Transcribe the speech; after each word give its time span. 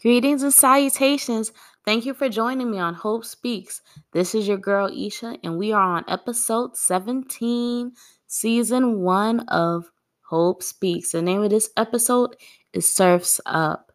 Greetings 0.00 0.42
and 0.42 0.54
salutations. 0.54 1.52
Thank 1.84 2.06
you 2.06 2.14
for 2.14 2.30
joining 2.30 2.70
me 2.70 2.78
on 2.78 2.94
Hope 2.94 3.22
Speaks. 3.22 3.82
This 4.12 4.34
is 4.34 4.48
your 4.48 4.56
girl 4.56 4.88
Esha, 4.88 5.38
and 5.44 5.58
we 5.58 5.72
are 5.72 5.96
on 5.96 6.04
episode 6.08 6.74
17, 6.74 7.92
season 8.26 9.00
one 9.00 9.40
of 9.48 9.90
Hope 10.22 10.62
Speaks. 10.62 11.12
The 11.12 11.20
name 11.20 11.42
of 11.42 11.50
this 11.50 11.68
episode 11.76 12.34
is 12.72 12.90
Surfs 12.90 13.42
Up. 13.44 13.92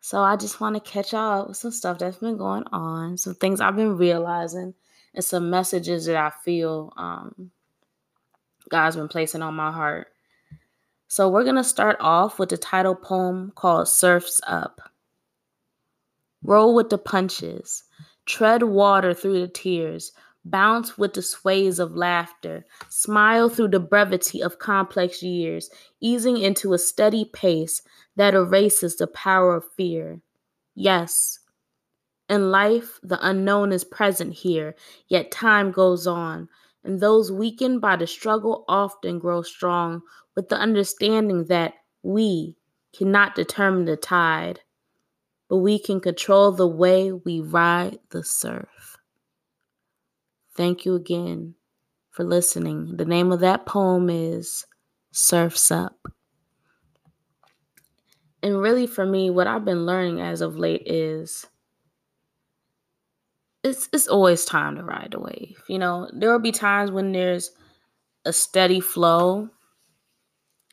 So 0.00 0.20
I 0.20 0.36
just 0.36 0.60
want 0.60 0.76
to 0.76 0.80
catch 0.80 1.12
y'all 1.12 1.40
up 1.40 1.48
with 1.48 1.56
some 1.56 1.72
stuff 1.72 1.98
that's 1.98 2.18
been 2.18 2.36
going 2.36 2.62
on, 2.70 3.18
some 3.18 3.34
things 3.34 3.60
I've 3.60 3.74
been 3.74 3.96
realizing, 3.96 4.74
and 5.12 5.24
some 5.24 5.50
messages 5.50 6.06
that 6.06 6.14
I 6.14 6.30
feel 6.44 6.92
um, 6.96 7.50
God's 8.68 8.94
been 8.94 9.08
placing 9.08 9.42
on 9.42 9.54
my 9.54 9.72
heart. 9.72 10.13
So 11.14 11.28
we're 11.28 11.44
going 11.44 11.54
to 11.54 11.62
start 11.62 11.96
off 12.00 12.40
with 12.40 12.48
the 12.48 12.56
title 12.56 12.96
poem 12.96 13.52
called 13.54 13.86
Surfs 13.86 14.40
Up. 14.48 14.80
Roll 16.42 16.74
with 16.74 16.90
the 16.90 16.98
punches, 16.98 17.84
tread 18.26 18.64
water 18.64 19.14
through 19.14 19.40
the 19.40 19.46
tears, 19.46 20.10
bounce 20.44 20.98
with 20.98 21.14
the 21.14 21.22
sways 21.22 21.78
of 21.78 21.94
laughter, 21.94 22.66
smile 22.88 23.48
through 23.48 23.68
the 23.68 23.78
brevity 23.78 24.42
of 24.42 24.58
complex 24.58 25.22
years, 25.22 25.70
easing 26.00 26.36
into 26.36 26.72
a 26.72 26.78
steady 26.78 27.26
pace 27.26 27.80
that 28.16 28.34
erases 28.34 28.96
the 28.96 29.06
power 29.06 29.54
of 29.54 29.70
fear. 29.76 30.20
Yes, 30.74 31.38
in 32.28 32.50
life, 32.50 32.98
the 33.04 33.24
unknown 33.24 33.70
is 33.70 33.84
present 33.84 34.32
here, 34.32 34.74
yet 35.06 35.30
time 35.30 35.70
goes 35.70 36.08
on, 36.08 36.48
and 36.84 37.00
those 37.00 37.32
weakened 37.32 37.80
by 37.80 37.96
the 37.96 38.06
struggle 38.06 38.64
often 38.68 39.18
grow 39.18 39.42
strong 39.42 40.02
with 40.36 40.48
the 40.48 40.56
understanding 40.56 41.46
that 41.46 41.74
we 42.02 42.54
cannot 42.94 43.34
determine 43.34 43.86
the 43.86 43.96
tide, 43.96 44.60
but 45.48 45.58
we 45.58 45.78
can 45.78 46.00
control 46.00 46.52
the 46.52 46.68
way 46.68 47.10
we 47.12 47.40
ride 47.40 47.98
the 48.10 48.22
surf. 48.22 48.98
Thank 50.54 50.84
you 50.84 50.94
again 50.94 51.54
for 52.10 52.24
listening. 52.24 52.96
The 52.96 53.04
name 53.04 53.32
of 53.32 53.40
that 53.40 53.66
poem 53.66 54.08
is 54.08 54.66
Surfs 55.10 55.70
Up. 55.70 56.06
And 58.42 58.60
really, 58.60 58.86
for 58.86 59.06
me, 59.06 59.30
what 59.30 59.46
I've 59.46 59.64
been 59.64 59.86
learning 59.86 60.20
as 60.20 60.42
of 60.42 60.56
late 60.56 60.82
is 60.86 61.46
it's 63.64 63.88
it's 63.92 64.06
always 64.06 64.44
time 64.44 64.76
to 64.76 64.84
ride 64.84 65.08
the 65.12 65.18
wave. 65.18 65.60
You 65.68 65.78
know, 65.78 66.08
there 66.12 66.30
will 66.30 66.38
be 66.38 66.52
times 66.52 66.90
when 66.90 67.12
there's 67.12 67.50
a 68.26 68.32
steady 68.32 68.78
flow 68.78 69.48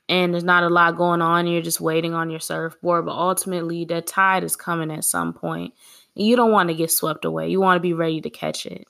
and 0.09 0.33
there's 0.33 0.44
not 0.44 0.64
a 0.64 0.70
lot 0.70 0.98
going 0.98 1.22
on, 1.22 1.48
you're 1.48 1.61
just 1.61 1.80
waiting 1.80 2.14
on 2.14 2.30
your 2.30 2.42
surfboard, 2.42 3.06
but 3.06 3.14
ultimately 3.14 3.86
that 3.86 4.08
tide 4.08 4.44
is 4.44 4.58
coming 4.58 4.92
at 4.92 5.06
some 5.06 5.33
point. 5.33 5.73
And 6.17 6.28
you 6.28 6.36
don't 6.36 6.52
want 6.52 6.67
to 6.67 6.75
get 6.75 6.92
swept 6.92 7.23
away. 7.23 7.50
You 7.50 7.61
want 7.61 7.78
to 7.78 7.81
be 7.81 7.94
ready 7.94 8.20
to 8.20 8.30
catch 8.30 8.66
it. 8.66 8.86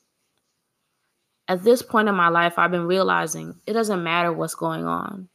At 1.48 1.64
this 1.64 1.84
point 1.84 2.10
in 2.10 2.16
my 2.16 2.30
life, 2.30 2.58
I've 2.58 2.72
been 2.72 2.88
realizing 2.88 3.60
it 3.68 3.74
doesn't 3.74 4.04
matter 4.04 4.34
what's 4.34 4.56
going 4.56 4.86
on. 4.86 5.30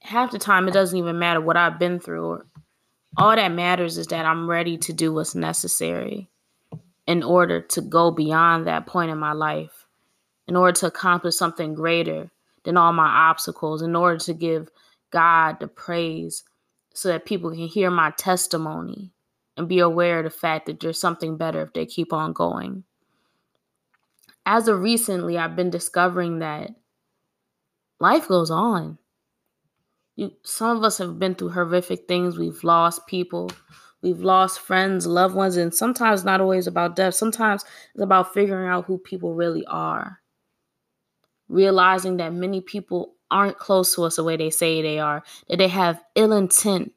Half 0.00 0.30
the 0.30 0.38
time, 0.38 0.68
it 0.68 0.74
doesn't 0.74 0.98
even 0.98 1.18
matter 1.18 1.40
what 1.40 1.56
I've 1.56 1.78
been 1.78 1.98
through. 1.98 2.42
All 3.16 3.34
that 3.34 3.52
matters 3.52 3.98
is 3.98 4.06
that 4.08 4.26
I'm 4.26 4.48
ready 4.48 4.78
to 4.78 4.92
do 4.92 5.12
what's 5.12 5.34
necessary 5.34 6.31
in 7.06 7.22
order 7.22 7.60
to 7.60 7.80
go 7.80 8.10
beyond 8.10 8.66
that 8.66 8.86
point 8.86 9.10
in 9.10 9.18
my 9.18 9.32
life, 9.32 9.86
in 10.46 10.56
order 10.56 10.72
to 10.72 10.86
accomplish 10.86 11.36
something 11.36 11.74
greater 11.74 12.30
than 12.64 12.76
all 12.76 12.92
my 12.92 13.08
obstacles, 13.08 13.82
in 13.82 13.96
order 13.96 14.18
to 14.18 14.34
give 14.34 14.68
God 15.10 15.58
the 15.60 15.68
praise 15.68 16.44
so 16.94 17.08
that 17.08 17.26
people 17.26 17.50
can 17.50 17.66
hear 17.66 17.90
my 17.90 18.10
testimony 18.12 19.12
and 19.56 19.68
be 19.68 19.80
aware 19.80 20.18
of 20.18 20.24
the 20.24 20.30
fact 20.30 20.66
that 20.66 20.80
there's 20.80 21.00
something 21.00 21.36
better 21.36 21.62
if 21.62 21.72
they 21.72 21.86
keep 21.86 22.12
on 22.12 22.32
going. 22.32 22.84
As 24.44 24.68
of 24.68 24.80
recently, 24.80 25.38
I've 25.38 25.56
been 25.56 25.70
discovering 25.70 26.40
that 26.40 26.70
life 28.00 28.28
goes 28.28 28.50
on. 28.50 28.98
You, 30.16 30.32
some 30.42 30.76
of 30.76 30.84
us 30.84 30.98
have 30.98 31.18
been 31.18 31.34
through 31.34 31.50
horrific 31.50 32.06
things. 32.06 32.38
We've 32.38 32.62
lost 32.64 33.06
people, 33.06 33.50
We've 34.02 34.20
lost 34.20 34.58
friends, 34.58 35.06
loved 35.06 35.34
ones, 35.34 35.56
and 35.56 35.72
sometimes 35.72 36.24
not 36.24 36.40
always 36.40 36.66
about 36.66 36.96
death. 36.96 37.14
Sometimes 37.14 37.64
it's 37.94 38.02
about 38.02 38.34
figuring 38.34 38.68
out 38.68 38.86
who 38.86 38.98
people 38.98 39.34
really 39.34 39.64
are. 39.66 40.20
Realizing 41.48 42.16
that 42.16 42.32
many 42.32 42.60
people 42.60 43.14
aren't 43.30 43.58
close 43.58 43.94
to 43.94 44.02
us 44.02 44.16
the 44.16 44.24
way 44.24 44.36
they 44.36 44.50
say 44.50 44.82
they 44.82 44.98
are, 44.98 45.22
that 45.48 45.58
they 45.58 45.68
have 45.68 46.02
ill 46.16 46.32
intent 46.32 46.92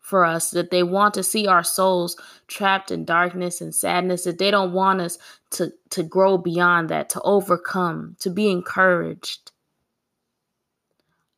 for 0.00 0.24
us, 0.24 0.50
that 0.52 0.70
they 0.70 0.82
want 0.82 1.12
to 1.14 1.22
see 1.22 1.46
our 1.46 1.62
souls 1.62 2.16
trapped 2.46 2.90
in 2.90 3.04
darkness 3.04 3.60
and 3.60 3.74
sadness, 3.74 4.24
that 4.24 4.38
they 4.38 4.50
don't 4.50 4.72
want 4.72 5.02
us 5.02 5.18
to, 5.50 5.70
to 5.90 6.02
grow 6.02 6.38
beyond 6.38 6.88
that, 6.88 7.10
to 7.10 7.20
overcome, 7.20 8.16
to 8.20 8.30
be 8.30 8.50
encouraged. 8.50 9.52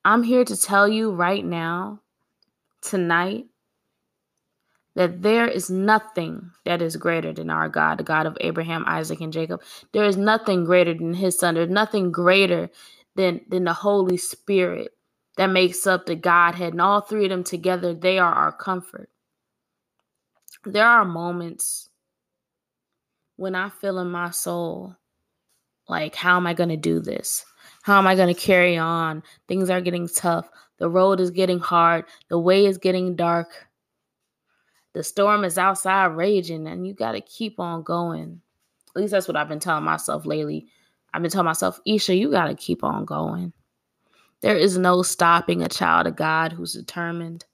I'm 0.04 0.22
here 0.22 0.44
to 0.44 0.56
tell 0.56 0.88
you 0.88 1.10
right 1.10 1.44
now, 1.44 2.00
tonight, 2.80 3.46
that 4.94 5.22
there 5.22 5.46
is 5.46 5.70
nothing 5.70 6.50
that 6.64 6.82
is 6.82 6.96
greater 6.96 7.32
than 7.32 7.50
our 7.50 7.68
God, 7.68 7.98
the 7.98 8.04
God 8.04 8.26
of 8.26 8.36
Abraham, 8.40 8.84
Isaac, 8.86 9.20
and 9.20 9.32
Jacob. 9.32 9.62
There 9.92 10.04
is 10.04 10.16
nothing 10.16 10.64
greater 10.64 10.94
than 10.94 11.14
his 11.14 11.38
son. 11.38 11.54
There's 11.54 11.70
nothing 11.70 12.10
greater 12.10 12.70
than, 13.14 13.40
than 13.48 13.64
the 13.64 13.72
Holy 13.72 14.16
Spirit 14.16 14.92
that 15.36 15.46
makes 15.46 15.86
up 15.86 16.06
the 16.06 16.16
Godhead. 16.16 16.72
And 16.72 16.82
all 16.82 17.00
three 17.00 17.24
of 17.24 17.30
them 17.30 17.44
together, 17.44 17.94
they 17.94 18.18
are 18.18 18.32
our 18.32 18.52
comfort. 18.52 19.08
There 20.64 20.86
are 20.86 21.04
moments 21.04 21.88
when 23.36 23.54
I 23.54 23.70
feel 23.70 23.98
in 24.00 24.10
my 24.10 24.30
soul, 24.30 24.96
like, 25.88 26.14
how 26.14 26.36
am 26.36 26.46
I 26.46 26.52
going 26.52 26.68
to 26.68 26.76
do 26.76 27.00
this? 27.00 27.44
How 27.82 27.98
am 27.98 28.06
I 28.06 28.14
going 28.14 28.32
to 28.32 28.38
carry 28.38 28.76
on? 28.76 29.22
Things 29.48 29.70
are 29.70 29.80
getting 29.80 30.08
tough. 30.08 30.48
The 30.78 30.90
road 30.90 31.20
is 31.20 31.30
getting 31.30 31.58
hard. 31.58 32.04
The 32.28 32.38
way 32.38 32.66
is 32.66 32.76
getting 32.76 33.16
dark 33.16 33.69
the 34.92 35.04
storm 35.04 35.44
is 35.44 35.58
outside 35.58 36.16
raging 36.16 36.66
and 36.66 36.86
you 36.86 36.94
got 36.94 37.12
to 37.12 37.20
keep 37.20 37.60
on 37.60 37.82
going. 37.82 38.40
At 38.94 39.00
least 39.00 39.12
that's 39.12 39.28
what 39.28 39.36
I've 39.36 39.48
been 39.48 39.60
telling 39.60 39.84
myself 39.84 40.26
lately. 40.26 40.66
I've 41.12 41.22
been 41.22 41.30
telling 41.30 41.46
myself, 41.46 41.80
Esha, 41.86 42.18
you 42.18 42.30
got 42.30 42.48
to 42.48 42.54
keep 42.54 42.82
on 42.82 43.04
going. 43.04 43.52
There 44.40 44.56
is 44.56 44.78
no 44.78 45.02
stopping 45.02 45.62
a 45.62 45.68
child 45.68 46.06
of 46.06 46.16
God 46.16 46.52
who's 46.52 46.72
determined. 46.72 47.44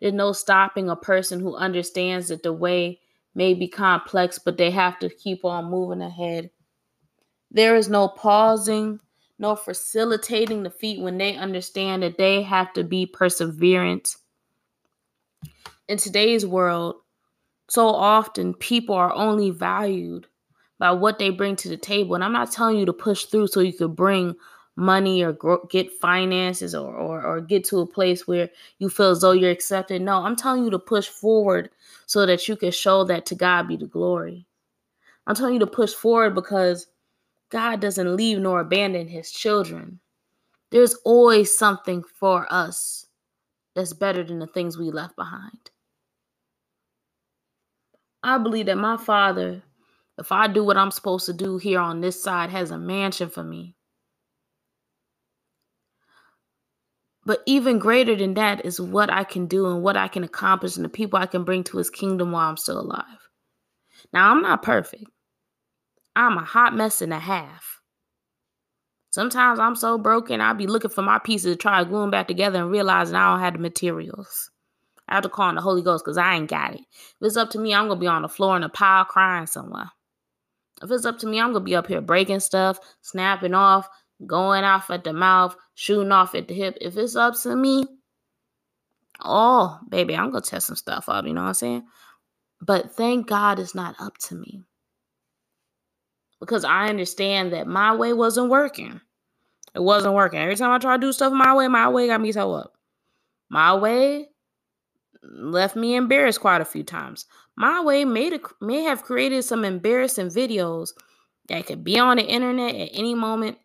There's 0.00 0.14
no 0.14 0.32
stopping 0.32 0.88
a 0.88 0.96
person 0.96 1.40
who 1.40 1.56
understands 1.56 2.28
that 2.28 2.42
the 2.42 2.52
way 2.52 3.00
may 3.34 3.54
be 3.54 3.68
complex, 3.68 4.38
but 4.38 4.56
they 4.56 4.70
have 4.70 4.98
to 5.00 5.08
keep 5.08 5.44
on 5.44 5.70
moving 5.70 6.02
ahead. 6.02 6.50
There 7.50 7.76
is 7.76 7.88
no 7.88 8.08
pausing, 8.08 9.00
no 9.38 9.54
facilitating 9.54 10.62
the 10.62 10.70
feet 10.70 11.00
when 11.00 11.18
they 11.18 11.36
understand 11.36 12.02
that 12.02 12.18
they 12.18 12.42
have 12.42 12.72
to 12.74 12.84
be 12.84 13.06
perseverant 13.06 14.16
in 15.88 15.98
today's 15.98 16.46
world, 16.46 16.96
so 17.68 17.86
often 17.88 18.54
people 18.54 18.94
are 18.94 19.12
only 19.14 19.50
valued 19.50 20.26
by 20.78 20.92
what 20.92 21.18
they 21.18 21.30
bring 21.30 21.56
to 21.56 21.68
the 21.68 21.76
table. 21.76 22.14
And 22.14 22.24
I'm 22.24 22.32
not 22.32 22.52
telling 22.52 22.78
you 22.78 22.86
to 22.86 22.92
push 22.92 23.24
through 23.24 23.48
so 23.48 23.60
you 23.60 23.72
could 23.72 23.96
bring 23.96 24.36
money 24.76 25.24
or 25.24 25.36
get 25.70 25.92
finances 25.92 26.72
or, 26.72 26.94
or 26.94 27.20
or 27.20 27.40
get 27.40 27.64
to 27.64 27.80
a 27.80 27.86
place 27.86 28.28
where 28.28 28.48
you 28.78 28.88
feel 28.88 29.10
as 29.10 29.20
though 29.20 29.32
you're 29.32 29.50
accepted. 29.50 30.00
No, 30.00 30.18
I'm 30.18 30.36
telling 30.36 30.64
you 30.64 30.70
to 30.70 30.78
push 30.78 31.08
forward 31.08 31.70
so 32.06 32.24
that 32.26 32.46
you 32.46 32.54
can 32.56 32.70
show 32.70 33.02
that 33.04 33.26
to 33.26 33.34
God 33.34 33.66
be 33.66 33.76
the 33.76 33.86
glory. 33.86 34.46
I'm 35.26 35.34
telling 35.34 35.54
you 35.54 35.60
to 35.60 35.66
push 35.66 35.92
forward 35.92 36.34
because 36.36 36.86
God 37.50 37.80
doesn't 37.80 38.16
leave 38.16 38.38
nor 38.38 38.60
abandon 38.60 39.08
his 39.08 39.32
children. 39.32 39.98
There's 40.70 40.94
always 41.04 41.56
something 41.56 42.04
for 42.04 42.46
us 42.52 43.06
that's 43.74 43.92
better 43.92 44.22
than 44.22 44.38
the 44.38 44.46
things 44.46 44.78
we 44.78 44.90
left 44.90 45.16
behind. 45.16 45.70
I 48.28 48.38
believe 48.38 48.66
that 48.66 48.76
my 48.76 48.96
father, 48.96 49.62
if 50.18 50.32
I 50.32 50.48
do 50.48 50.62
what 50.62 50.76
I'm 50.76 50.90
supposed 50.90 51.26
to 51.26 51.32
do 51.32 51.56
here 51.56 51.80
on 51.80 52.00
this 52.00 52.22
side, 52.22 52.50
has 52.50 52.70
a 52.70 52.78
mansion 52.78 53.30
for 53.30 53.42
me. 53.42 53.74
But 57.24 57.42
even 57.46 57.78
greater 57.78 58.16
than 58.16 58.34
that 58.34 58.64
is 58.64 58.80
what 58.80 59.10
I 59.10 59.24
can 59.24 59.46
do 59.46 59.66
and 59.66 59.82
what 59.82 59.96
I 59.96 60.08
can 60.08 60.24
accomplish 60.24 60.76
and 60.76 60.84
the 60.84 60.88
people 60.90 61.18
I 61.18 61.26
can 61.26 61.44
bring 61.44 61.64
to 61.64 61.78
his 61.78 61.90
kingdom 61.90 62.32
while 62.32 62.48
I'm 62.48 62.56
still 62.56 62.80
alive. 62.80 63.04
Now, 64.12 64.30
I'm 64.30 64.42
not 64.42 64.62
perfect. 64.62 65.04
I'm 66.14 66.36
a 66.36 66.44
hot 66.44 66.74
mess 66.74 67.02
and 67.02 67.12
a 67.12 67.18
half. 67.18 67.80
Sometimes 69.10 69.58
I'm 69.58 69.74
so 69.74 69.96
broken, 69.96 70.40
I'll 70.40 70.54
be 70.54 70.66
looking 70.66 70.90
for 70.90 71.02
my 71.02 71.18
pieces 71.18 71.52
to 71.54 71.56
try 71.56 71.78
to 71.78 71.88
glue 71.88 72.02
them 72.02 72.10
back 72.10 72.28
together 72.28 72.60
and 72.60 72.70
realizing 72.70 73.14
I 73.14 73.32
don't 73.32 73.40
have 73.40 73.54
the 73.54 73.58
materials. 73.58 74.50
I 75.08 75.14
have 75.14 75.24
to 75.24 75.28
call 75.28 75.46
on 75.48 75.54
the 75.54 75.60
Holy 75.60 75.82
Ghost 75.82 76.04
because 76.04 76.18
I 76.18 76.34
ain't 76.34 76.50
got 76.50 76.74
it. 76.74 76.80
If 76.80 77.22
it's 77.22 77.36
up 77.36 77.50
to 77.50 77.58
me, 77.58 77.74
I'm 77.74 77.88
gonna 77.88 78.00
be 78.00 78.06
on 78.06 78.22
the 78.22 78.28
floor 78.28 78.56
in 78.56 78.62
a 78.62 78.68
pile 78.68 79.04
crying 79.04 79.46
somewhere. 79.46 79.90
If 80.82 80.90
it's 80.90 81.06
up 81.06 81.18
to 81.20 81.26
me, 81.26 81.40
I'm 81.40 81.52
gonna 81.52 81.64
be 81.64 81.76
up 81.76 81.86
here 81.88 82.00
breaking 82.00 82.40
stuff, 82.40 82.78
snapping 83.02 83.54
off, 83.54 83.88
going 84.26 84.64
off 84.64 84.90
at 84.90 85.04
the 85.04 85.12
mouth, 85.12 85.56
shooting 85.74 86.12
off 86.12 86.34
at 86.34 86.48
the 86.48 86.54
hip. 86.54 86.78
If 86.80 86.96
it's 86.96 87.16
up 87.16 87.34
to 87.42 87.56
me, 87.56 87.86
Oh, 89.20 89.78
baby, 89.88 90.14
I'm 90.14 90.30
gonna 90.30 90.42
test 90.42 90.66
some 90.68 90.76
stuff 90.76 91.08
up, 91.08 91.26
you 91.26 91.32
know 91.32 91.42
what 91.42 91.48
I'm 91.48 91.54
saying? 91.54 91.86
But 92.60 92.92
thank 92.92 93.26
God 93.28 93.58
it's 93.58 93.74
not 93.74 93.96
up 94.00 94.16
to 94.28 94.34
me. 94.34 94.64
Because 96.40 96.64
I 96.64 96.88
understand 96.88 97.52
that 97.52 97.66
my 97.66 97.94
way 97.94 98.12
wasn't 98.12 98.50
working. 98.50 99.00
It 99.74 99.80
wasn't 99.82 100.14
working. 100.14 100.40
Every 100.40 100.56
time 100.56 100.70
I 100.70 100.78
try 100.78 100.96
to 100.96 101.00
do 101.00 101.12
stuff 101.12 101.32
my 101.32 101.54
way, 101.54 101.68
my 101.68 101.88
way 101.88 102.06
got 102.06 102.20
me 102.20 102.32
so 102.32 102.52
up. 102.52 102.74
My 103.48 103.74
way 103.74 104.28
left 105.22 105.76
me 105.76 105.94
embarrassed 105.94 106.40
quite 106.40 106.60
a 106.60 106.66
few 106.66 106.82
times. 106.82 107.26
My 107.56 107.80
way 107.82 108.02
a, 108.02 108.40
may 108.60 108.82
have 108.82 109.02
created 109.02 109.42
some 109.42 109.64
embarrassing 109.64 110.28
videos 110.28 110.90
that 111.48 111.66
could 111.66 111.82
be 111.82 111.98
on 111.98 112.18
the 112.18 112.24
internet 112.24 112.74
at 112.74 112.90
any 112.92 113.14
moment 113.14 113.58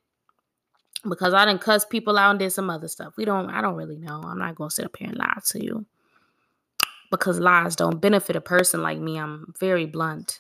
because 1.08 1.34
I 1.34 1.46
didn't 1.46 1.62
cuss 1.62 1.86
people 1.86 2.18
out 2.18 2.32
and 2.32 2.40
did 2.40 2.52
some 2.52 2.70
other 2.70 2.88
stuff. 2.88 3.18
We 3.18 3.26
don't, 3.26 3.50
I 3.50 3.62
don't 3.62 3.76
really 3.76 3.98
know. 3.98 4.22
I'm 4.24 4.40
not 4.40 4.56
gonna 4.56 4.72
sit 4.72 4.86
up 4.86 4.98
here 4.98 5.10
and 5.10 5.18
lie 5.18 5.40
to 5.46 5.64
you 5.64 5.86
because 7.12 7.40
lies 7.40 7.76
don't 7.76 8.02
benefit 8.02 8.36
a 8.36 8.42
person 8.42 8.82
like 8.82 8.98
me. 8.98 9.20
I'm 9.20 9.54
very 9.60 9.86
blunt, 9.86 10.40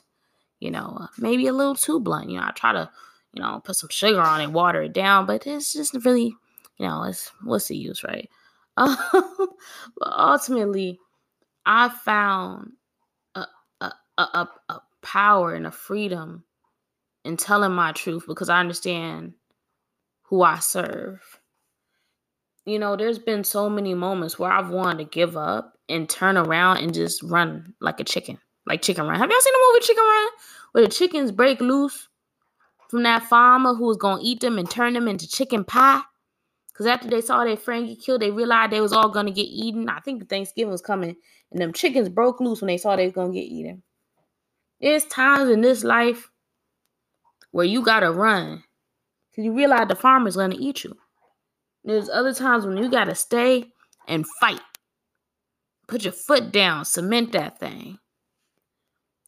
you 0.59 0.71
know, 0.71 0.97
uh, 1.01 1.07
maybe 1.17 1.47
a 1.47 1.53
little 1.53 1.75
too 1.75 1.99
blunt. 1.99 2.29
You 2.29 2.37
know, 2.37 2.45
I 2.47 2.51
try 2.51 2.71
to, 2.73 2.89
you 3.33 3.41
know, 3.41 3.61
put 3.63 3.75
some 3.75 3.89
sugar 3.89 4.21
on 4.21 4.41
it, 4.41 4.51
water 4.51 4.81
it 4.81 4.93
down, 4.93 5.25
but 5.25 5.45
it's 5.45 5.73
just 5.73 5.93
really, 6.05 6.35
you 6.77 6.87
know, 6.87 7.03
it's 7.03 7.31
what's 7.43 7.67
the 7.67 7.77
use, 7.77 8.03
right? 8.03 8.29
Um, 8.77 8.97
but 9.99 10.11
ultimately, 10.11 10.99
I 11.65 11.89
found 11.89 12.71
a, 13.35 13.45
a, 13.81 13.91
a, 14.17 14.49
a 14.69 14.81
power 15.03 15.53
and 15.53 15.67
a 15.67 15.71
freedom 15.71 16.43
in 17.23 17.37
telling 17.37 17.71
my 17.71 17.91
truth 17.91 18.25
because 18.27 18.49
I 18.49 18.59
understand 18.59 19.33
who 20.23 20.41
I 20.41 20.59
serve. 20.59 21.21
You 22.65 22.79
know, 22.79 22.95
there's 22.95 23.19
been 23.19 23.43
so 23.43 23.69
many 23.69 23.93
moments 23.93 24.39
where 24.39 24.51
I've 24.51 24.69
wanted 24.69 24.99
to 24.99 25.09
give 25.09 25.35
up 25.35 25.77
and 25.89 26.09
turn 26.09 26.37
around 26.37 26.77
and 26.77 26.93
just 26.93 27.21
run 27.21 27.73
like 27.81 27.99
a 27.99 28.03
chicken, 28.05 28.39
like 28.65 28.81
Chicken 28.81 29.05
Run. 29.05 29.19
Have 29.19 29.29
y'all 29.29 29.41
seen 29.41 29.53
the 29.53 29.67
movie 29.73 29.85
Chicken 29.85 30.03
Run? 30.03 30.27
Where 30.71 30.83
the 30.85 30.89
chickens 30.89 31.31
break 31.31 31.59
loose 31.59 32.07
from 32.89 33.03
that 33.03 33.23
farmer 33.23 33.73
who 33.73 33.85
was 33.85 33.97
gonna 33.97 34.21
eat 34.23 34.39
them 34.39 34.57
and 34.57 34.69
turn 34.69 34.93
them 34.93 35.07
into 35.07 35.27
chicken 35.27 35.65
pie? 35.65 36.01
Because 36.73 36.87
after 36.87 37.07
they 37.07 37.21
saw 37.21 37.43
their 37.43 37.55
friend 37.55 37.87
get 37.87 38.01
killed, 38.01 38.21
they 38.21 38.31
realized 38.31 38.71
they 38.71 38.81
was 38.81 38.93
all 38.93 39.09
gonna 39.09 39.31
get 39.31 39.43
eaten. 39.43 39.87
I 39.89 39.99
think 39.99 40.27
Thanksgiving 40.27 40.71
was 40.71 40.81
coming, 40.81 41.15
and 41.51 41.61
them 41.61 41.71
chickens 41.71 42.09
broke 42.09 42.39
loose 42.39 42.61
when 42.61 42.67
they 42.67 42.77
saw 42.77 42.95
they 42.95 43.05
was 43.05 43.13
gonna 43.13 43.33
get 43.33 43.41
eaten. 43.41 43.83
There's 44.81 45.05
times 45.05 45.51
in 45.51 45.61
this 45.61 45.83
life 45.83 46.31
where 47.51 47.65
you 47.65 47.83
gotta 47.83 48.11
run 48.11 48.63
because 49.29 49.45
you 49.45 49.53
realize 49.53 49.87
the 49.87 49.95
farmer's 49.95 50.35
gonna 50.35 50.55
eat 50.57 50.83
you. 50.83 50.97
There's 51.83 52.09
other 52.09 52.33
times 52.33 52.65
when 52.65 52.77
you 52.77 52.89
gotta 52.89 53.13
stay 53.13 53.71
and 54.07 54.25
fight. 54.39 54.61
Put 55.87 56.03
your 56.03 56.13
foot 56.13 56.51
down, 56.51 56.85
cement 56.85 57.33
that 57.33 57.59
thing. 57.59 57.99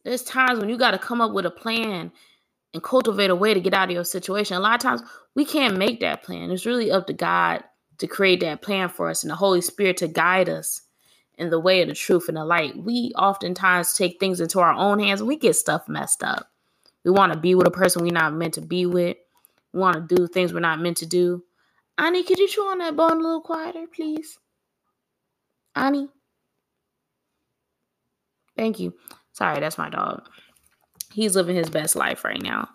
There's 0.04 0.22
times 0.22 0.58
when 0.58 0.68
you 0.68 0.76
gotta 0.76 0.98
come 0.98 1.20
up 1.20 1.32
with 1.32 1.46
a 1.46 1.50
plan 1.50 2.10
and 2.74 2.82
cultivate 2.82 3.30
a 3.30 3.34
way 3.36 3.54
to 3.54 3.60
get 3.60 3.74
out 3.74 3.88
of 3.88 3.94
your 3.94 4.04
situation. 4.04 4.56
A 4.56 4.60
lot 4.60 4.74
of 4.74 4.80
times 4.80 5.02
we 5.34 5.44
can't 5.44 5.78
make 5.78 6.00
that 6.00 6.22
plan. 6.22 6.50
It's 6.50 6.66
really 6.66 6.90
up 6.90 7.06
to 7.06 7.12
God 7.12 7.64
to 7.98 8.06
create 8.06 8.40
that 8.40 8.62
plan 8.62 8.88
for 8.88 9.08
us 9.08 9.22
and 9.22 9.30
the 9.30 9.36
Holy 9.36 9.60
Spirit 9.60 9.96
to 9.98 10.08
guide 10.08 10.48
us 10.48 10.82
in 11.38 11.50
the 11.50 11.60
way 11.60 11.82
of 11.82 11.88
the 11.88 11.94
truth 11.94 12.28
and 12.28 12.36
the 12.36 12.44
light. 12.44 12.76
We 12.76 13.12
oftentimes 13.16 13.94
take 13.94 14.20
things 14.20 14.40
into 14.40 14.60
our 14.60 14.72
own 14.72 14.98
hands 14.98 15.20
and 15.20 15.28
we 15.28 15.36
get 15.36 15.54
stuff 15.56 15.88
messed 15.88 16.22
up. 16.22 16.50
We 17.04 17.10
want 17.10 17.32
to 17.32 17.38
be 17.38 17.54
with 17.54 17.66
a 17.66 17.70
person 17.70 18.02
we're 18.02 18.12
not 18.12 18.34
meant 18.34 18.54
to 18.54 18.60
be 18.60 18.86
with. 18.86 19.16
We 19.72 19.80
want 19.80 20.08
to 20.08 20.14
do 20.16 20.26
things 20.26 20.52
we're 20.52 20.60
not 20.60 20.80
meant 20.80 20.98
to 20.98 21.06
do. 21.06 21.44
Annie, 21.98 22.24
could 22.24 22.38
you 22.38 22.48
chew 22.48 22.62
on 22.62 22.78
that 22.78 22.96
bone 22.96 23.12
a 23.12 23.22
little 23.22 23.40
quieter, 23.40 23.86
please? 23.94 24.38
Annie? 25.74 26.08
Thank 28.56 28.80
you. 28.80 28.94
Sorry, 29.32 29.60
that's 29.60 29.78
my 29.78 29.90
dog 29.90 30.26
he's 31.16 31.34
living 31.34 31.56
his 31.56 31.70
best 31.70 31.96
life 31.96 32.24
right 32.24 32.42
now. 32.42 32.68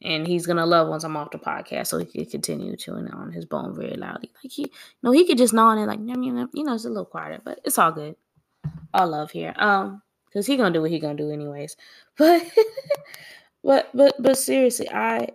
And 0.00 0.26
he's 0.26 0.46
gonna 0.46 0.64
love 0.64 0.88
once 0.88 1.02
I'm 1.02 1.16
off 1.16 1.32
the 1.32 1.38
podcast, 1.38 1.88
so 1.88 1.98
he 1.98 2.04
can 2.04 2.26
continue 2.26 2.76
chewing 2.76 3.08
on 3.08 3.32
his 3.32 3.44
bone 3.44 3.74
very 3.74 3.96
loudly. 3.96 4.30
Like 4.42 4.52
he, 4.52 4.62
you 4.62 4.68
know, 5.02 5.10
he 5.10 5.26
could 5.26 5.38
just 5.38 5.52
gnaw 5.52 5.68
on 5.68 5.78
it, 5.78 5.86
like 5.86 5.98
yum, 6.04 6.22
yum. 6.22 6.50
you 6.52 6.62
know, 6.62 6.74
it's 6.74 6.84
a 6.84 6.88
little 6.88 7.04
quieter, 7.04 7.40
but 7.44 7.60
it's 7.64 7.78
all 7.78 7.90
good. 7.90 8.14
All 8.92 9.08
love 9.08 9.30
here, 9.30 9.54
um, 9.56 10.02
because 10.26 10.46
he 10.46 10.56
gonna 10.56 10.72
do 10.72 10.82
what 10.82 10.90
he 10.90 10.98
gonna 11.00 11.16
do 11.16 11.30
anyways. 11.30 11.76
But, 12.16 12.42
but, 13.64 13.90
but, 13.94 14.22
but 14.22 14.38
seriously, 14.38 14.90
I, 14.90 15.28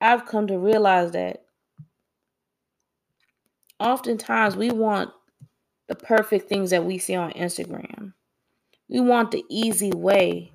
I've 0.00 0.24
come 0.24 0.46
to 0.46 0.58
realize 0.58 1.12
that 1.12 1.44
oftentimes 3.78 4.56
we 4.56 4.70
want 4.70 5.10
the 5.88 5.94
perfect 5.94 6.48
things 6.48 6.70
that 6.70 6.84
we 6.84 6.96
see 6.96 7.14
on 7.14 7.32
Instagram. 7.32 8.14
We 8.88 9.00
want 9.00 9.30
the 9.30 9.44
easy 9.50 9.92
way 9.92 10.51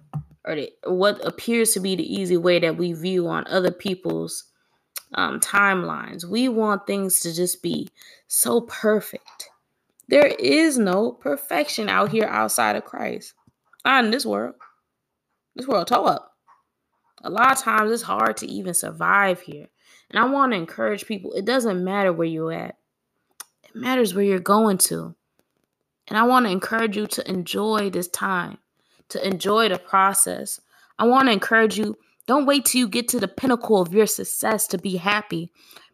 or 0.48 0.56
the, 0.56 0.72
what 0.86 1.24
appears 1.28 1.74
to 1.74 1.82
be 1.82 1.96
the 1.96 2.14
easy 2.14 2.38
way 2.38 2.58
that 2.60 2.78
we 2.78 2.94
view 2.94 3.28
on 3.28 3.46
other 3.48 3.72
people's 3.72 4.46
um, 5.14 5.42
timelines. 5.42 6.24
We 6.24 6.48
want 6.48 6.88
things 6.88 7.20
to 7.20 7.36
just 7.36 7.62
be 7.62 7.90
so 8.28 8.62
perfect. 8.62 9.50
There 10.08 10.28
is 10.28 10.78
no 10.78 11.12
perfection 11.12 11.90
out 11.90 12.12
here 12.12 12.26
outside 12.26 12.78
of 12.78 12.86
Christ. 12.86 13.34
Not 13.84 14.06
in 14.06 14.12
this 14.12 14.26
world. 14.26 14.56
This 15.56 15.68
world 15.68 15.88
toe 15.88 16.06
up. 16.06 16.32
A 17.24 17.30
lot 17.30 17.52
of 17.52 17.58
times 17.58 17.92
it's 17.92 18.04
hard 18.04 18.38
to 18.38 18.48
even 18.48 18.74
survive 18.74 19.42
here. 19.42 19.68
And 20.10 20.20
I 20.20 20.30
want 20.30 20.54
to 20.54 20.58
encourage 20.58 21.06
people, 21.06 21.34
it 21.34 21.44
doesn't 21.44 21.84
matter 21.84 22.14
where 22.14 22.28
you're 22.28 22.54
at. 22.54 22.78
It 23.64 23.76
matters 23.76 24.14
where 24.14 24.24
you're 24.24 24.40
going 24.40 24.78
to. 24.78 25.14
And 26.08 26.18
I 26.18 26.24
want 26.24 26.46
to 26.46 26.52
encourage 26.52 26.96
you 26.96 27.06
to 27.08 27.30
enjoy 27.30 27.90
this 27.90 28.08
time 28.08 28.60
to 29.10 29.26
enjoy 29.26 29.70
the 29.70 29.80
process. 29.80 30.60
I 31.00 31.06
want 31.06 31.28
to 31.28 31.34
encourage 31.34 31.78
you 31.78 31.98
don't 32.28 32.46
wait 32.46 32.66
till 32.66 32.80
you 32.80 32.88
get 32.90 33.08
to 33.10 33.20
the 33.20 33.28
pinnacle 33.28 33.82
of 33.82 33.94
your 33.94 34.06
success 34.06 34.68
to 34.68 34.78
be 34.78 34.98
happy. 34.98 35.50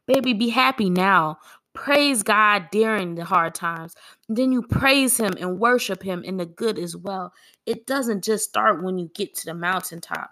Baby, 0.08 0.34
be 0.34 0.50
happy 0.50 0.90
now. 0.90 1.38
Praise 1.74 2.22
God 2.24 2.68
during 2.72 3.16
the 3.16 3.26
hard 3.26 3.56
times. 3.56 3.96
Then 4.30 4.52
you 4.52 4.62
praise 4.62 5.18
Him 5.18 5.34
and 5.40 5.60
worship 5.60 6.04
Him 6.04 6.24
in 6.24 6.38
the 6.38 6.46
good 6.46 6.78
as 6.78 6.96
well. 6.96 7.34
It 7.66 7.86
doesn't 7.86 8.24
just 8.24 8.50
start 8.50 8.84
when 8.84 8.98
you 8.98 9.10
get 9.14 9.36
to 9.36 9.46
the 9.46 9.54
mountaintop. 9.54 10.32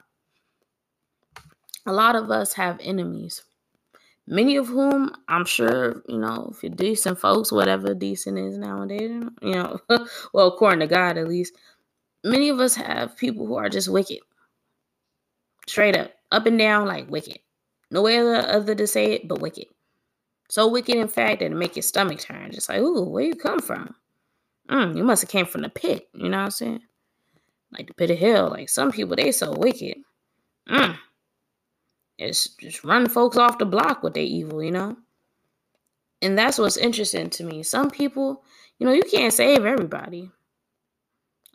A 1.85 1.93
lot 1.93 2.15
of 2.15 2.29
us 2.29 2.53
have 2.53 2.79
enemies, 2.83 3.43
many 4.27 4.55
of 4.55 4.67
whom 4.67 5.11
I'm 5.27 5.45
sure, 5.45 6.03
you 6.07 6.19
know, 6.19 6.51
if 6.53 6.61
you're 6.61 6.71
decent 6.71 7.17
folks, 7.17 7.51
whatever 7.51 7.95
decent 7.95 8.37
is 8.37 8.55
nowadays, 8.57 9.23
you 9.41 9.53
know, 9.53 9.79
well, 10.33 10.47
according 10.47 10.81
to 10.81 10.87
God 10.87 11.17
at 11.17 11.27
least, 11.27 11.55
many 12.23 12.49
of 12.49 12.59
us 12.59 12.75
have 12.75 13.17
people 13.17 13.45
who 13.45 13.55
are 13.55 13.69
just 13.69 13.89
wicked. 13.89 14.19
Straight 15.67 15.95
up, 15.95 16.11
up 16.31 16.45
and 16.45 16.57
down, 16.57 16.87
like 16.87 17.09
wicked. 17.09 17.39
No 17.89 18.01
way 18.01 18.19
other, 18.19 18.47
other 18.47 18.75
to 18.75 18.87
say 18.87 19.13
it, 19.13 19.27
but 19.27 19.41
wicked. 19.41 19.65
So 20.49 20.67
wicked, 20.67 20.95
in 20.95 21.07
fact, 21.07 21.39
that 21.39 21.51
it 21.51 21.55
make 21.55 21.75
your 21.75 21.83
stomach 21.83 22.19
turn. 22.19 22.51
Just 22.51 22.69
like, 22.69 22.79
ooh, 22.79 23.03
where 23.03 23.23
you 23.23 23.35
come 23.35 23.59
from? 23.59 23.95
Mm, 24.69 24.97
you 24.97 25.03
must 25.03 25.21
have 25.21 25.29
came 25.29 25.45
from 25.45 25.61
the 25.61 25.69
pit. 25.69 26.09
You 26.13 26.29
know 26.29 26.37
what 26.37 26.43
I'm 26.43 26.51
saying? 26.51 26.81
Like 27.71 27.87
the 27.87 27.93
pit 27.93 28.11
of 28.11 28.17
hell. 28.17 28.49
Like 28.49 28.69
some 28.69 28.91
people, 28.91 29.15
they 29.15 29.31
so 29.31 29.53
wicked. 29.53 29.97
Mm. 30.69 30.97
It's 32.17 32.49
just 32.55 32.83
run 32.83 33.07
folks 33.07 33.37
off 33.37 33.57
the 33.57 33.65
block 33.65 34.03
with 34.03 34.13
their 34.13 34.23
evil, 34.23 34.63
you 34.63 34.71
know? 34.71 34.97
And 36.21 36.37
that's 36.37 36.59
what's 36.59 36.77
interesting 36.77 37.29
to 37.31 37.43
me. 37.43 37.63
Some 37.63 37.89
people, 37.89 38.43
you 38.77 38.85
know, 38.85 38.93
you 38.93 39.03
can't 39.03 39.33
save 39.33 39.65
everybody 39.65 40.29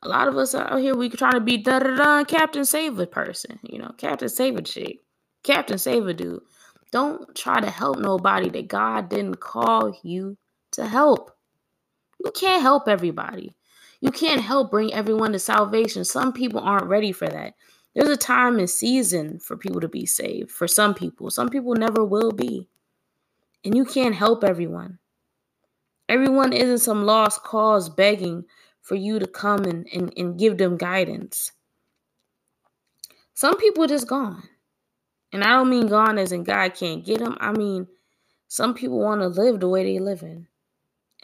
a 0.03 0.09
lot 0.09 0.29
of 0.29 0.37
us 0.37 0.55
out 0.55 0.79
here, 0.81 0.95
we 0.95 1.09
trying 1.09 1.33
to 1.33 1.41
be 1.41 1.57
da 1.57 1.79
da 1.79 1.97
da 1.97 2.25
Captain 2.25 2.65
Save 2.65 2.99
a 2.99 3.07
person, 3.07 3.59
you 3.63 3.79
know, 3.79 3.93
Captain 3.99 4.29
Save 4.29 4.57
a 4.57 4.63
chick, 4.63 5.01
Captain 5.43 5.79
Save 5.79 6.07
a 6.07 6.15
dude. 6.15 6.43
Don't 6.93 7.35
try 7.35 7.61
to 7.61 7.71
help 7.71 7.99
nobody 7.99 8.49
that 8.51 8.69
God 8.69 9.09
didn't 9.09 9.41
call 9.41 9.99
you 10.03 10.37
to 10.73 10.87
help. 10.87 11.33
You 12.25 12.31
can't 12.31 12.63
help 12.63 12.89
everybody. 12.89 13.57
You 14.01 14.11
can't 14.11 14.43
help 14.43 14.71
bring 14.71 14.93
everyone 14.93 15.33
to 15.33 15.39
salvation. 15.39 16.05
Some 16.05 16.33
people 16.33 16.61
aren't 16.61 16.87
ready 16.87 17.13
for 17.13 17.29
that. 17.29 17.55
There's 17.95 18.11
a 18.11 18.17
time 18.17 18.59
and 18.59 18.69
season 18.69 19.39
for 19.39 19.57
people 19.57 19.81
to 19.81 19.89
be 19.89 20.05
saved. 20.07 20.51
For 20.51 20.69
some 20.69 20.95
people, 20.95 21.31
some 21.31 21.49
people 21.49 21.75
never 21.75 22.05
will 22.05 22.31
be. 22.31 22.69
And 23.65 23.75
you 23.75 23.85
can't 23.85 24.15
help 24.15 24.45
everyone. 24.45 24.99
Everyone 26.09 26.53
isn't 26.53 26.79
some 26.79 27.05
lost 27.05 27.43
cause 27.43 27.89
begging 27.89 28.45
for 28.87 28.95
you 28.95 29.19
to 29.19 29.27
come 29.27 29.65
and, 29.65 29.85
and, 29.93 30.13
and 30.17 30.39
give 30.39 30.59
them 30.59 30.77
guidance. 30.77 31.51
Some 33.35 33.57
people 33.57 33.89
just 33.89 34.07
gone. 34.07 34.45
And 35.33 35.43
I 35.43 35.55
don't 35.55 35.71
mean 35.71 35.89
gone 35.89 36.19
as 36.19 36.31
in 36.31 36.45
God 36.45 36.73
can't 36.75 37.05
get 37.05 37.19
them. 37.19 37.37
I 37.41 37.51
mean, 37.51 37.89
some 38.47 38.75
people 38.75 39.01
want 39.01 39.23
to 39.23 39.27
live 39.27 39.59
the 39.59 39.69
way 39.69 39.83
they 39.83 39.99
live 39.99 40.23
in. 40.23 40.47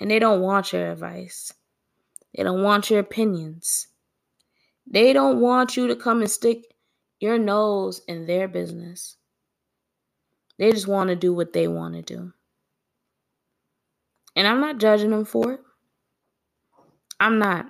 And 0.00 0.11
they 0.11 0.19
don't 0.19 0.40
want 0.40 0.73
your 0.73 0.90
advice. 0.90 1.52
They 2.35 2.42
don't 2.42 2.64
want 2.64 2.90
your 2.90 2.99
opinions. 2.99 3.87
They 4.85 5.12
don't 5.12 5.38
want 5.38 5.76
you 5.76 5.87
to 5.87 5.95
come 5.95 6.21
and 6.21 6.31
stick 6.31 6.64
your 7.21 7.38
nose 7.38 8.02
in 8.09 8.26
their 8.26 8.49
business. 8.49 9.19
They 10.59 10.73
just 10.73 10.88
want 10.88 11.11
to 11.11 11.16
do 11.16 11.33
what 11.33 11.52
they 11.52 11.69
want 11.69 11.95
to 11.95 12.02
do. 12.02 12.33
And 14.35 14.49
I'm 14.49 14.61
not 14.61 14.78
judging 14.78 15.11
them 15.11 15.25
for 15.25 15.52
it. 15.52 15.61
I'm 17.23 17.38
not. 17.38 17.67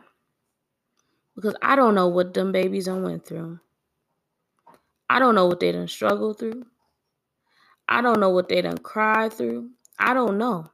Because 1.37 1.55
I 1.61 1.77
don't 1.77 1.95
know 1.95 2.09
what 2.09 2.33
them 2.33 2.53
babies 2.53 2.87
done 2.87 3.03
went 3.03 3.27
through. 3.27 3.61
I 5.11 5.19
don't 5.19 5.35
know 5.35 5.47
what 5.47 5.61
they 5.61 5.73
done 5.73 5.89
struggled 5.89 6.39
through. 6.39 6.65
I 7.87 8.01
don't 8.01 8.19
know 8.19 8.31
what 8.31 8.49
they 8.49 8.63
done 8.63 8.79
cried 8.79 9.35
through. 9.35 9.69
I 9.99 10.15
don't 10.15 10.39
know. 10.39 10.71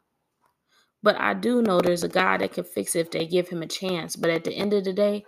But 1.02 1.20
I 1.20 1.34
do 1.34 1.60
know 1.60 1.80
there's 1.80 2.04
a 2.04 2.08
God 2.08 2.40
that 2.40 2.52
can 2.52 2.62
fix 2.62 2.94
it 2.94 3.00
if 3.00 3.10
they 3.10 3.26
give 3.26 3.48
him 3.48 3.62
a 3.62 3.66
chance. 3.66 4.14
But 4.14 4.30
at 4.30 4.44
the 4.44 4.52
end 4.52 4.72
of 4.72 4.84
the 4.84 4.92
day, 4.92 5.24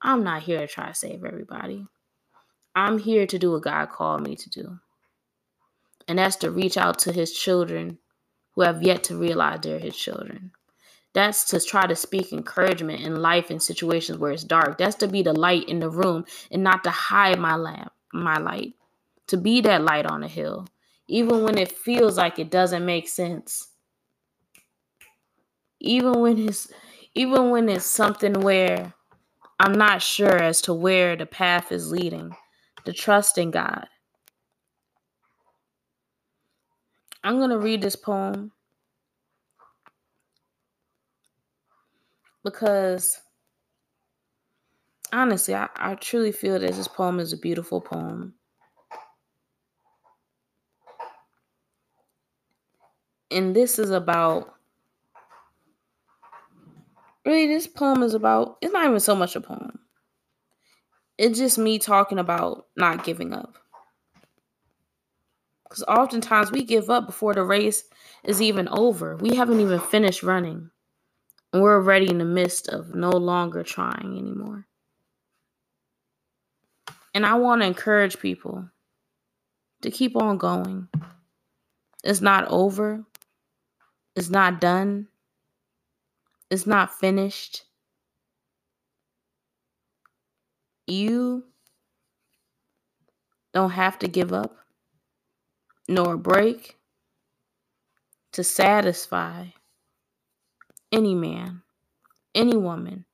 I'm 0.00 0.22
not 0.22 0.44
here 0.44 0.60
to 0.60 0.68
try 0.68 0.86
to 0.86 0.94
save 0.94 1.24
everybody. 1.24 1.84
I'm 2.76 2.98
here 2.98 3.26
to 3.26 3.38
do 3.38 3.50
what 3.50 3.64
God 3.64 3.90
called 3.90 4.22
me 4.22 4.36
to 4.36 4.50
do. 4.50 4.78
And 6.06 6.20
that's 6.20 6.36
to 6.36 6.52
reach 6.52 6.76
out 6.76 7.00
to 7.00 7.12
his 7.12 7.32
children 7.32 7.98
who 8.54 8.62
have 8.62 8.84
yet 8.84 9.02
to 9.04 9.18
realize 9.18 9.60
they're 9.62 9.80
his 9.80 9.96
children. 9.96 10.52
That's 11.14 11.44
to 11.46 11.60
try 11.60 11.86
to 11.86 11.94
speak 11.94 12.32
encouragement 12.32 13.02
in 13.02 13.20
life 13.20 13.50
in 13.50 13.60
situations 13.60 14.18
where 14.18 14.32
it's 14.32 14.44
dark. 14.44 14.78
That's 14.78 14.96
to 14.96 15.08
be 15.08 15.22
the 15.22 15.34
light 15.34 15.68
in 15.68 15.80
the 15.80 15.90
room 15.90 16.24
and 16.50 16.62
not 16.62 16.84
to 16.84 16.90
hide 16.90 17.38
my 17.38 17.56
lamp, 17.56 17.92
my 18.12 18.38
light. 18.38 18.74
To 19.28 19.36
be 19.36 19.60
that 19.62 19.82
light 19.82 20.06
on 20.06 20.20
the 20.20 20.28
hill, 20.28 20.66
even 21.08 21.42
when 21.42 21.56
it 21.56 21.72
feels 21.72 22.16
like 22.18 22.38
it 22.38 22.50
doesn't 22.50 22.84
make 22.84 23.08
sense. 23.08 23.68
Even 25.80 26.20
when 26.20 26.38
it's 26.38 26.68
even 27.14 27.50
when 27.50 27.68
it's 27.68 27.84
something 27.84 28.40
where 28.40 28.94
I'm 29.60 29.72
not 29.72 30.02
sure 30.02 30.36
as 30.36 30.60
to 30.62 30.74
where 30.74 31.14
the 31.16 31.26
path 31.26 31.72
is 31.72 31.90
leading. 31.90 32.34
To 32.84 32.92
trust 32.92 33.38
in 33.38 33.52
God. 33.52 33.86
I'm 37.22 37.38
going 37.38 37.50
to 37.50 37.58
read 37.58 37.80
this 37.80 37.94
poem 37.94 38.50
because 42.44 43.20
honestly, 45.12 45.54
I, 45.54 45.68
I 45.76 45.94
truly 45.94 46.32
feel 46.32 46.58
that 46.58 46.74
this 46.74 46.88
poem 46.88 47.20
is 47.20 47.32
a 47.32 47.36
beautiful 47.36 47.80
poem. 47.80 48.34
And 53.30 53.56
this 53.56 53.78
is 53.78 53.90
about 53.90 54.54
really 57.24 57.46
this 57.46 57.66
poem 57.66 58.02
is 58.02 58.14
about 58.14 58.58
it's 58.60 58.72
not 58.72 58.86
even 58.86 59.00
so 59.00 59.14
much 59.14 59.36
a 59.36 59.40
poem. 59.40 59.78
It's 61.18 61.38
just 61.38 61.58
me 61.58 61.78
talking 61.78 62.18
about 62.18 62.66
not 62.76 63.04
giving 63.04 63.32
up. 63.32 63.56
Because 65.64 65.84
oftentimes 65.84 66.50
we 66.52 66.64
give 66.64 66.90
up 66.90 67.06
before 67.06 67.32
the 67.32 67.44
race 67.44 67.84
is 68.24 68.42
even 68.42 68.68
over. 68.68 69.16
We 69.16 69.36
haven't 69.36 69.60
even 69.60 69.80
finished 69.80 70.22
running. 70.22 70.71
And 71.52 71.62
we're 71.62 71.74
already 71.74 72.08
in 72.08 72.18
the 72.18 72.24
midst 72.24 72.68
of 72.68 72.94
no 72.94 73.10
longer 73.10 73.62
trying 73.62 74.16
anymore. 74.18 74.66
And 77.14 77.26
I 77.26 77.34
want 77.34 77.60
to 77.60 77.66
encourage 77.66 78.18
people 78.18 78.68
to 79.82 79.90
keep 79.90 80.16
on 80.16 80.38
going. 80.38 80.88
It's 82.02 82.20
not 82.22 82.48
over. 82.48 83.04
It's 84.16 84.30
not 84.30 84.60
done. 84.60 85.08
It's 86.50 86.66
not 86.66 86.94
finished. 86.94 87.64
You 90.86 91.44
don't 93.52 93.70
have 93.70 93.98
to 94.00 94.08
give 94.08 94.32
up 94.32 94.56
nor 95.88 96.16
break 96.16 96.78
to 98.32 98.42
satisfy 98.42 99.46
any 100.92 101.14
man, 101.14 101.62
any 102.34 102.56
woman, 102.56 103.06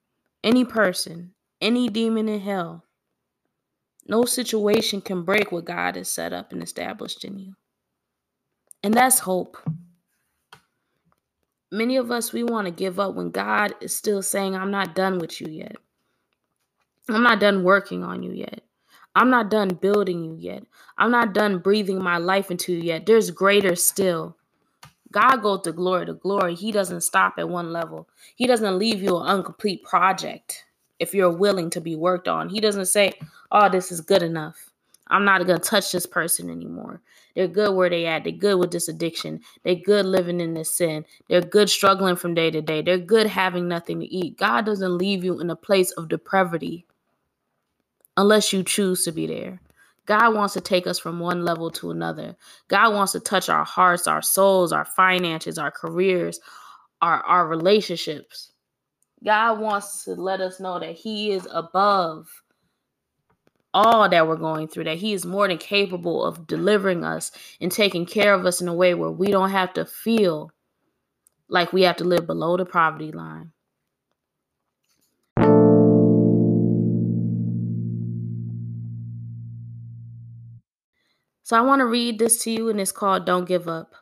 any 0.42 0.64
person, 0.64 1.32
any 1.60 1.88
demon 1.88 2.28
in 2.28 2.40
hell. 2.40 2.84
No 4.06 4.24
situation 4.24 5.00
can 5.00 5.22
break 5.22 5.52
what 5.52 5.66
God 5.66 5.96
has 5.96 6.08
set 6.08 6.32
up 6.32 6.52
and 6.52 6.62
established 6.62 7.24
in 7.24 7.38
you. 7.38 7.54
And 8.82 8.94
that's 8.94 9.20
hope. 9.20 9.58
Many 11.70 11.96
of 11.96 12.10
us, 12.10 12.32
we 12.32 12.42
want 12.42 12.66
to 12.66 12.70
give 12.70 12.98
up 12.98 13.14
when 13.14 13.30
God 13.30 13.74
is 13.82 13.94
still 13.94 14.22
saying, 14.22 14.56
I'm 14.56 14.70
not 14.70 14.94
done 14.94 15.18
with 15.18 15.40
you 15.40 15.48
yet. 15.48 15.76
I'm 17.10 17.22
not 17.22 17.40
done 17.40 17.62
working 17.62 18.02
on 18.02 18.22
you 18.22 18.32
yet. 18.32 18.62
I'm 19.14 19.28
not 19.30 19.50
done 19.50 19.74
building 19.74 20.24
you 20.24 20.36
yet. 20.38 20.64
I'm 20.96 21.10
not 21.10 21.34
done 21.34 21.58
breathing 21.58 22.02
my 22.02 22.16
life 22.16 22.50
into 22.50 22.72
you 22.72 22.80
yet. 22.80 23.04
There's 23.04 23.30
greater 23.30 23.74
still. 23.76 24.37
God 25.12 25.42
goes 25.42 25.62
to 25.62 25.72
glory 25.72 26.06
to 26.06 26.14
glory. 26.14 26.54
He 26.54 26.72
doesn't 26.72 27.02
stop 27.02 27.34
at 27.38 27.48
one 27.48 27.72
level. 27.72 28.08
He 28.36 28.46
doesn't 28.46 28.78
leave 28.78 29.02
you 29.02 29.18
an 29.18 29.38
incomplete 29.38 29.84
project 29.84 30.64
if 30.98 31.14
you're 31.14 31.30
willing 31.30 31.70
to 31.70 31.80
be 31.80 31.96
worked 31.96 32.28
on. 32.28 32.48
He 32.50 32.60
doesn't 32.60 32.86
say, 32.86 33.12
Oh, 33.52 33.68
this 33.70 33.92
is 33.92 34.00
good 34.00 34.22
enough. 34.22 34.70
I'm 35.08 35.24
not 35.24 35.46
to 35.46 35.58
touch 35.58 35.92
this 35.92 36.06
person 36.06 36.50
anymore. 36.50 37.00
They're 37.34 37.48
good 37.48 37.74
where 37.74 37.90
they 37.90 38.06
at. 38.06 38.24
They're 38.24 38.32
good 38.32 38.58
with 38.58 38.72
this 38.72 38.88
addiction. 38.88 39.40
They're 39.64 39.74
good 39.76 40.06
living 40.06 40.40
in 40.40 40.54
this 40.54 40.74
sin. 40.74 41.04
They're 41.28 41.40
good 41.42 41.70
struggling 41.70 42.16
from 42.16 42.34
day 42.34 42.50
to 42.50 42.62
day. 42.62 42.82
They're 42.82 42.98
good 42.98 43.26
having 43.28 43.68
nothing 43.68 44.00
to 44.00 44.06
eat. 44.06 44.38
God 44.38 44.66
doesn't 44.66 44.98
leave 44.98 45.24
you 45.24 45.40
in 45.40 45.50
a 45.50 45.56
place 45.56 45.92
of 45.92 46.08
depravity 46.08 46.86
unless 48.16 48.52
you 48.52 48.62
choose 48.64 49.04
to 49.04 49.12
be 49.12 49.26
there. 49.26 49.60
God 50.08 50.34
wants 50.34 50.54
to 50.54 50.62
take 50.62 50.86
us 50.86 50.98
from 50.98 51.20
one 51.20 51.44
level 51.44 51.70
to 51.72 51.90
another. 51.90 52.34
God 52.68 52.94
wants 52.94 53.12
to 53.12 53.20
touch 53.20 53.50
our 53.50 53.64
hearts, 53.64 54.06
our 54.06 54.22
souls, 54.22 54.72
our 54.72 54.86
finances, 54.86 55.58
our 55.58 55.70
careers, 55.70 56.40
our, 57.02 57.20
our 57.20 57.46
relationships. 57.46 58.52
God 59.22 59.60
wants 59.60 60.04
to 60.04 60.12
let 60.12 60.40
us 60.40 60.60
know 60.60 60.80
that 60.80 60.94
He 60.94 61.32
is 61.32 61.46
above 61.52 62.26
all 63.74 64.08
that 64.08 64.26
we're 64.26 64.36
going 64.36 64.66
through, 64.66 64.84
that 64.84 64.96
He 64.96 65.12
is 65.12 65.26
more 65.26 65.46
than 65.46 65.58
capable 65.58 66.24
of 66.24 66.46
delivering 66.46 67.04
us 67.04 67.30
and 67.60 67.70
taking 67.70 68.06
care 68.06 68.32
of 68.32 68.46
us 68.46 68.62
in 68.62 68.68
a 68.68 68.74
way 68.74 68.94
where 68.94 69.10
we 69.10 69.26
don't 69.26 69.50
have 69.50 69.74
to 69.74 69.84
feel 69.84 70.50
like 71.50 71.74
we 71.74 71.82
have 71.82 71.96
to 71.96 72.04
live 72.04 72.26
below 72.26 72.56
the 72.56 72.64
poverty 72.64 73.12
line. 73.12 73.52
So 81.48 81.56
I 81.56 81.62
want 81.62 81.80
to 81.80 81.86
read 81.86 82.18
this 82.18 82.36
to 82.42 82.50
you, 82.50 82.68
and 82.68 82.78
it's 82.78 82.92
called 82.92 83.24
Don't 83.24 83.48
Give 83.48 83.68
Up. 83.68 83.94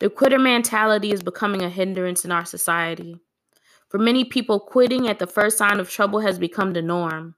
The 0.00 0.10
quitter 0.10 0.38
mentality 0.38 1.12
is 1.12 1.22
becoming 1.22 1.62
a 1.62 1.70
hindrance 1.70 2.26
in 2.26 2.30
our 2.30 2.44
society. 2.44 3.16
For 3.88 3.96
many 3.96 4.26
people, 4.26 4.60
quitting 4.60 5.08
at 5.08 5.18
the 5.18 5.26
first 5.26 5.56
sign 5.56 5.80
of 5.80 5.88
trouble 5.88 6.20
has 6.20 6.38
become 6.38 6.74
the 6.74 6.82
norm. 6.82 7.36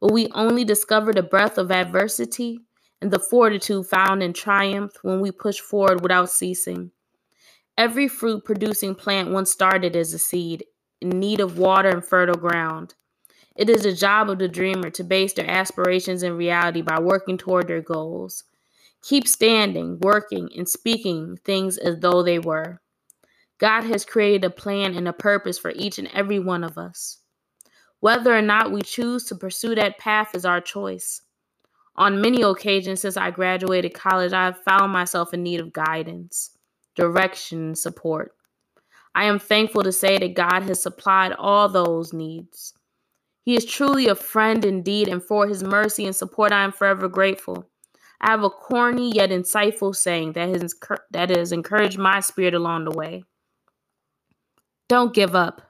But 0.00 0.10
we 0.10 0.28
only 0.32 0.64
discover 0.64 1.12
the 1.12 1.22
breadth 1.22 1.58
of 1.58 1.70
adversity 1.70 2.60
and 3.02 3.10
the 3.10 3.18
fortitude 3.18 3.88
found 3.88 4.22
in 4.22 4.32
triumph 4.32 4.92
when 5.02 5.20
we 5.20 5.30
push 5.30 5.60
forward 5.60 6.00
without 6.00 6.30
ceasing. 6.30 6.92
Every 7.76 8.08
fruit 8.08 8.46
producing 8.46 8.94
plant 8.94 9.32
once 9.32 9.50
started 9.50 9.94
as 9.96 10.14
a 10.14 10.18
seed, 10.18 10.64
in 11.02 11.10
need 11.10 11.40
of 11.40 11.58
water 11.58 11.90
and 11.90 12.02
fertile 12.02 12.36
ground. 12.36 12.94
It 13.56 13.70
is 13.70 13.82
the 13.82 13.92
job 13.92 14.30
of 14.30 14.38
the 14.38 14.48
dreamer 14.48 14.90
to 14.90 15.04
base 15.04 15.32
their 15.32 15.48
aspirations 15.48 16.22
in 16.22 16.36
reality 16.36 16.82
by 16.82 16.98
working 16.98 17.38
toward 17.38 17.68
their 17.68 17.80
goals. 17.82 18.44
Keep 19.02 19.28
standing, 19.28 20.00
working, 20.00 20.48
and 20.56 20.68
speaking 20.68 21.38
things 21.44 21.78
as 21.78 21.98
though 22.00 22.22
they 22.22 22.38
were. 22.38 22.80
God 23.58 23.84
has 23.84 24.04
created 24.04 24.44
a 24.44 24.50
plan 24.50 24.96
and 24.96 25.06
a 25.06 25.12
purpose 25.12 25.58
for 25.58 25.72
each 25.76 25.98
and 25.98 26.08
every 26.08 26.38
one 26.38 26.64
of 26.64 26.76
us. 26.76 27.18
Whether 28.00 28.36
or 28.36 28.42
not 28.42 28.72
we 28.72 28.82
choose 28.82 29.24
to 29.24 29.36
pursue 29.36 29.74
that 29.76 29.98
path 29.98 30.34
is 30.34 30.44
our 30.44 30.60
choice. 30.60 31.22
On 31.96 32.20
many 32.20 32.42
occasions 32.42 33.02
since 33.02 33.16
I 33.16 33.30
graduated 33.30 33.94
college, 33.94 34.32
I 34.32 34.46
have 34.46 34.62
found 34.64 34.92
myself 34.92 35.32
in 35.32 35.44
need 35.44 35.60
of 35.60 35.72
guidance, 35.72 36.50
direction, 36.96 37.58
and 37.58 37.78
support. 37.78 38.32
I 39.14 39.24
am 39.24 39.38
thankful 39.38 39.84
to 39.84 39.92
say 39.92 40.18
that 40.18 40.34
God 40.34 40.64
has 40.64 40.82
supplied 40.82 41.32
all 41.32 41.68
those 41.68 42.12
needs. 42.12 42.74
He 43.44 43.56
is 43.56 43.66
truly 43.66 44.08
a 44.08 44.14
friend 44.14 44.64
indeed, 44.64 45.06
and 45.06 45.22
for 45.22 45.46
his 45.46 45.62
mercy 45.62 46.06
and 46.06 46.16
support, 46.16 46.50
I 46.50 46.64
am 46.64 46.72
forever 46.72 47.08
grateful. 47.08 47.68
I 48.20 48.30
have 48.30 48.42
a 48.42 48.48
corny 48.48 49.12
yet 49.14 49.28
insightful 49.28 49.94
saying 49.94 50.32
that 50.32 50.48
has, 50.48 50.74
that 51.10 51.28
has 51.28 51.52
encouraged 51.52 51.98
my 51.98 52.20
spirit 52.20 52.54
along 52.54 52.84
the 52.84 52.96
way. 52.96 53.24
Don't 54.88 55.12
give 55.12 55.34
up. 55.34 55.60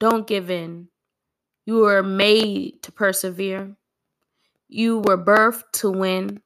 Don't 0.00 0.26
give 0.26 0.50
in. 0.50 0.88
You 1.66 1.80
were 1.80 2.02
made 2.02 2.82
to 2.82 2.92
persevere. 2.92 3.76
You 4.68 5.00
were 5.00 5.22
birthed 5.22 5.70
to 5.74 5.90
win. 5.90 6.40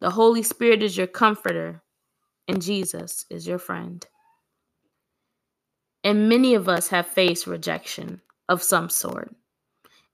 The 0.00 0.10
Holy 0.10 0.42
Spirit 0.44 0.84
is 0.84 0.96
your 0.96 1.06
comforter, 1.08 1.82
and 2.46 2.62
Jesus 2.62 3.26
is 3.28 3.46
your 3.46 3.58
friend. 3.58 4.06
And 6.04 6.28
many 6.28 6.54
of 6.54 6.68
us 6.68 6.88
have 6.88 7.08
faced 7.08 7.48
rejection 7.48 8.20
of 8.48 8.62
some 8.62 8.88
sort. 8.88 9.34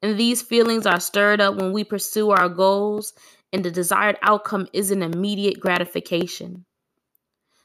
And 0.03 0.19
these 0.19 0.43
feelings 0.43 0.87
are 0.87 1.01
stirred 1.01 1.41
up 1.41 1.55
when 1.55 1.73
we 1.73 1.85
pursue 1.85 2.31
our 2.31 2.49
goals, 2.49 3.15
and 3.53 3.65
the 3.65 3.71
desired 3.71 4.19
outcome 4.23 4.67
isn't 4.73 5.03
immediate 5.03 5.61
gratification. 5.61 6.65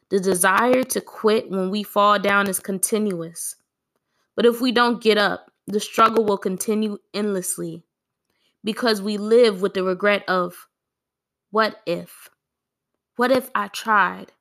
The 0.09 0.19
desire 0.19 0.83
to 0.83 1.01
quit 1.01 1.49
when 1.49 1.69
we 1.69 1.83
fall 1.83 2.19
down 2.19 2.47
is 2.47 2.59
continuous. 2.59 3.55
But 4.35 4.45
if 4.45 4.61
we 4.61 4.71
don't 4.71 5.01
get 5.01 5.17
up, 5.17 5.51
the 5.65 5.79
struggle 5.79 6.23
will 6.23 6.37
continue 6.37 6.97
endlessly 7.13 7.83
because 8.63 9.01
we 9.01 9.17
live 9.17 9.61
with 9.61 9.73
the 9.73 9.83
regret 9.83 10.23
of 10.27 10.67
what 11.51 11.81
if? 11.85 12.29
What 13.15 13.31
if 13.31 13.49
I 13.55 13.67
tried? 13.67 14.31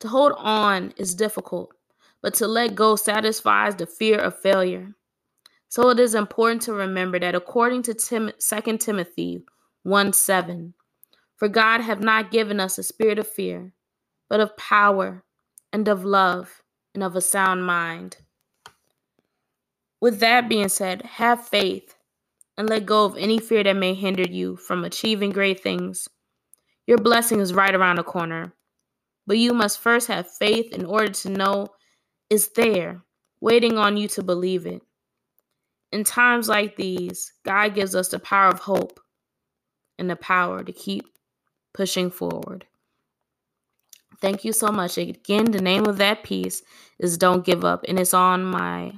To 0.00 0.08
hold 0.08 0.32
on 0.36 0.92
is 0.96 1.14
difficult, 1.14 1.74
but 2.22 2.34
to 2.34 2.46
let 2.46 2.74
go 2.74 2.96
satisfies 2.96 3.76
the 3.76 3.86
fear 3.86 4.18
of 4.18 4.38
failure. 4.40 4.94
So 5.74 5.90
it 5.90 5.98
is 5.98 6.14
important 6.14 6.62
to 6.62 6.72
remember 6.72 7.18
that 7.18 7.34
according 7.34 7.82
to 7.82 7.94
Tim- 7.94 8.30
2 8.38 8.78
Timothy 8.78 9.42
1 9.82 10.12
7, 10.12 10.72
for 11.34 11.48
God 11.48 11.80
have 11.80 12.00
not 12.00 12.30
given 12.30 12.60
us 12.60 12.78
a 12.78 12.84
spirit 12.84 13.18
of 13.18 13.26
fear, 13.26 13.72
but 14.30 14.38
of 14.38 14.56
power 14.56 15.24
and 15.72 15.88
of 15.88 16.04
love 16.04 16.62
and 16.94 17.02
of 17.02 17.16
a 17.16 17.20
sound 17.20 17.66
mind. 17.66 18.18
With 20.00 20.20
that 20.20 20.48
being 20.48 20.68
said, 20.68 21.02
have 21.02 21.48
faith 21.48 21.96
and 22.56 22.70
let 22.70 22.86
go 22.86 23.04
of 23.04 23.16
any 23.16 23.40
fear 23.40 23.64
that 23.64 23.74
may 23.74 23.94
hinder 23.94 24.22
you 24.22 24.54
from 24.54 24.84
achieving 24.84 25.30
great 25.30 25.60
things. 25.60 26.08
Your 26.86 26.98
blessing 26.98 27.40
is 27.40 27.52
right 27.52 27.74
around 27.74 27.96
the 27.96 28.04
corner, 28.04 28.54
but 29.26 29.38
you 29.38 29.52
must 29.52 29.80
first 29.80 30.06
have 30.06 30.30
faith 30.30 30.72
in 30.72 30.86
order 30.86 31.10
to 31.10 31.30
know 31.30 31.66
it's 32.30 32.46
there, 32.50 33.02
waiting 33.40 33.76
on 33.76 33.96
you 33.96 34.06
to 34.06 34.22
believe 34.22 34.66
it. 34.66 34.80
In 35.94 36.02
times 36.02 36.48
like 36.48 36.74
these, 36.74 37.32
God 37.44 37.76
gives 37.76 37.94
us 37.94 38.08
the 38.08 38.18
power 38.18 38.48
of 38.48 38.58
hope 38.58 38.98
and 39.96 40.10
the 40.10 40.16
power 40.16 40.64
to 40.64 40.72
keep 40.72 41.04
pushing 41.72 42.10
forward. 42.10 42.66
Thank 44.20 44.44
you 44.44 44.52
so 44.52 44.72
much. 44.72 44.98
Again, 44.98 45.52
the 45.52 45.62
name 45.62 45.86
of 45.86 45.98
that 45.98 46.24
piece 46.24 46.64
is 46.98 47.16
Don't 47.16 47.44
Give 47.44 47.64
Up, 47.64 47.84
and 47.86 48.00
it's 48.00 48.12
on 48.12 48.42
my 48.42 48.94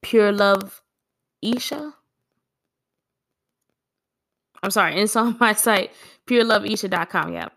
Pure 0.00 0.32
Love 0.32 0.80
Esha. 1.44 1.92
I'm 4.62 4.70
sorry, 4.70 4.98
it's 4.98 5.14
on 5.14 5.36
my 5.40 5.52
site, 5.52 5.90
pureloveesha.com. 6.26 7.34
Yeah. 7.34 7.48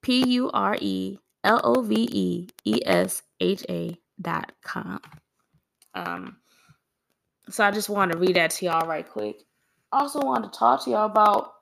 P 0.00 0.26
U 0.26 0.50
R 0.52 0.78
E 0.80 1.18
L 1.44 1.60
O 1.64 1.82
V 1.82 2.08
E 2.10 2.48
E 2.64 2.80
S 2.86 3.24
H 3.40 3.66
A.com. 3.68 5.00
Um, 5.94 6.36
so 7.50 7.64
I 7.64 7.70
just 7.70 7.88
want 7.88 8.12
to 8.12 8.18
read 8.18 8.36
that 8.36 8.50
to 8.52 8.66
y'all 8.66 8.86
right 8.88 9.08
quick. 9.08 9.42
Also 9.92 10.20
want 10.20 10.44
to 10.50 10.58
talk 10.58 10.84
to 10.84 10.90
y'all 10.90 11.06
about 11.06 11.52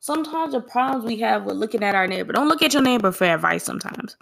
sometimes 0.00 0.52
the 0.52 0.60
problems 0.60 1.04
we 1.04 1.18
have 1.18 1.44
with 1.44 1.56
looking 1.56 1.82
at 1.82 1.94
our 1.94 2.06
neighbor. 2.06 2.32
Don't 2.32 2.48
look 2.48 2.62
at 2.62 2.74
your 2.74 2.82
neighbor 2.82 3.12
for 3.12 3.24
advice 3.24 3.64
sometimes. 3.64 4.16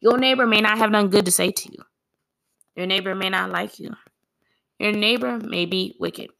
Your 0.00 0.18
neighbor 0.18 0.46
may 0.46 0.60
not 0.60 0.78
have 0.78 0.90
nothing 0.90 1.10
good 1.10 1.24
to 1.26 1.32
say 1.32 1.50
to 1.50 1.72
you. 1.72 1.78
Your 2.76 2.86
neighbor 2.86 3.14
may 3.14 3.30
not 3.30 3.50
like 3.50 3.78
you. 3.78 3.94
Your 4.78 4.92
neighbor 4.92 5.38
may 5.38 5.66
be 5.66 5.96
wicked. 5.98 6.30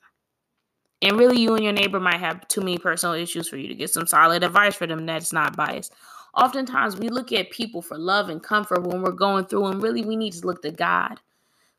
And 1.03 1.19
really, 1.19 1.41
you 1.41 1.55
and 1.55 1.63
your 1.63 1.73
neighbor 1.73 2.01
might 2.01 2.21
have 2.21 2.47
too 2.49 2.61
many 2.61 2.79
personal 2.79 3.15
issues 3.15 3.49
for 3.49 3.57
you 3.57 3.69
to 3.69 3.75
get 3.75 3.91
some 3.91 4.07
solid 4.07 4.43
advice 4.43 4.75
for 4.75 4.87
them 4.87 5.07
that's 5.07 5.33
not 5.33 5.57
biased. 5.57 5.93
Oftentimes, 6.35 6.97
we 6.97 7.09
look 7.09 7.33
at 7.33 7.51
people 7.51 7.83
for 7.83 7.99
love 7.99 8.29
and 8.29 8.43
comfort 8.43 8.83
when 8.83 9.03
we're 9.03 9.13
going 9.13 9.45
through, 9.45 9.67
and 9.67 9.83
really, 9.83 10.05
we 10.05 10.17
need 10.17 10.33
to 10.33 10.47
look 10.47 10.63
to 10.63 10.71
God. 10.71 11.21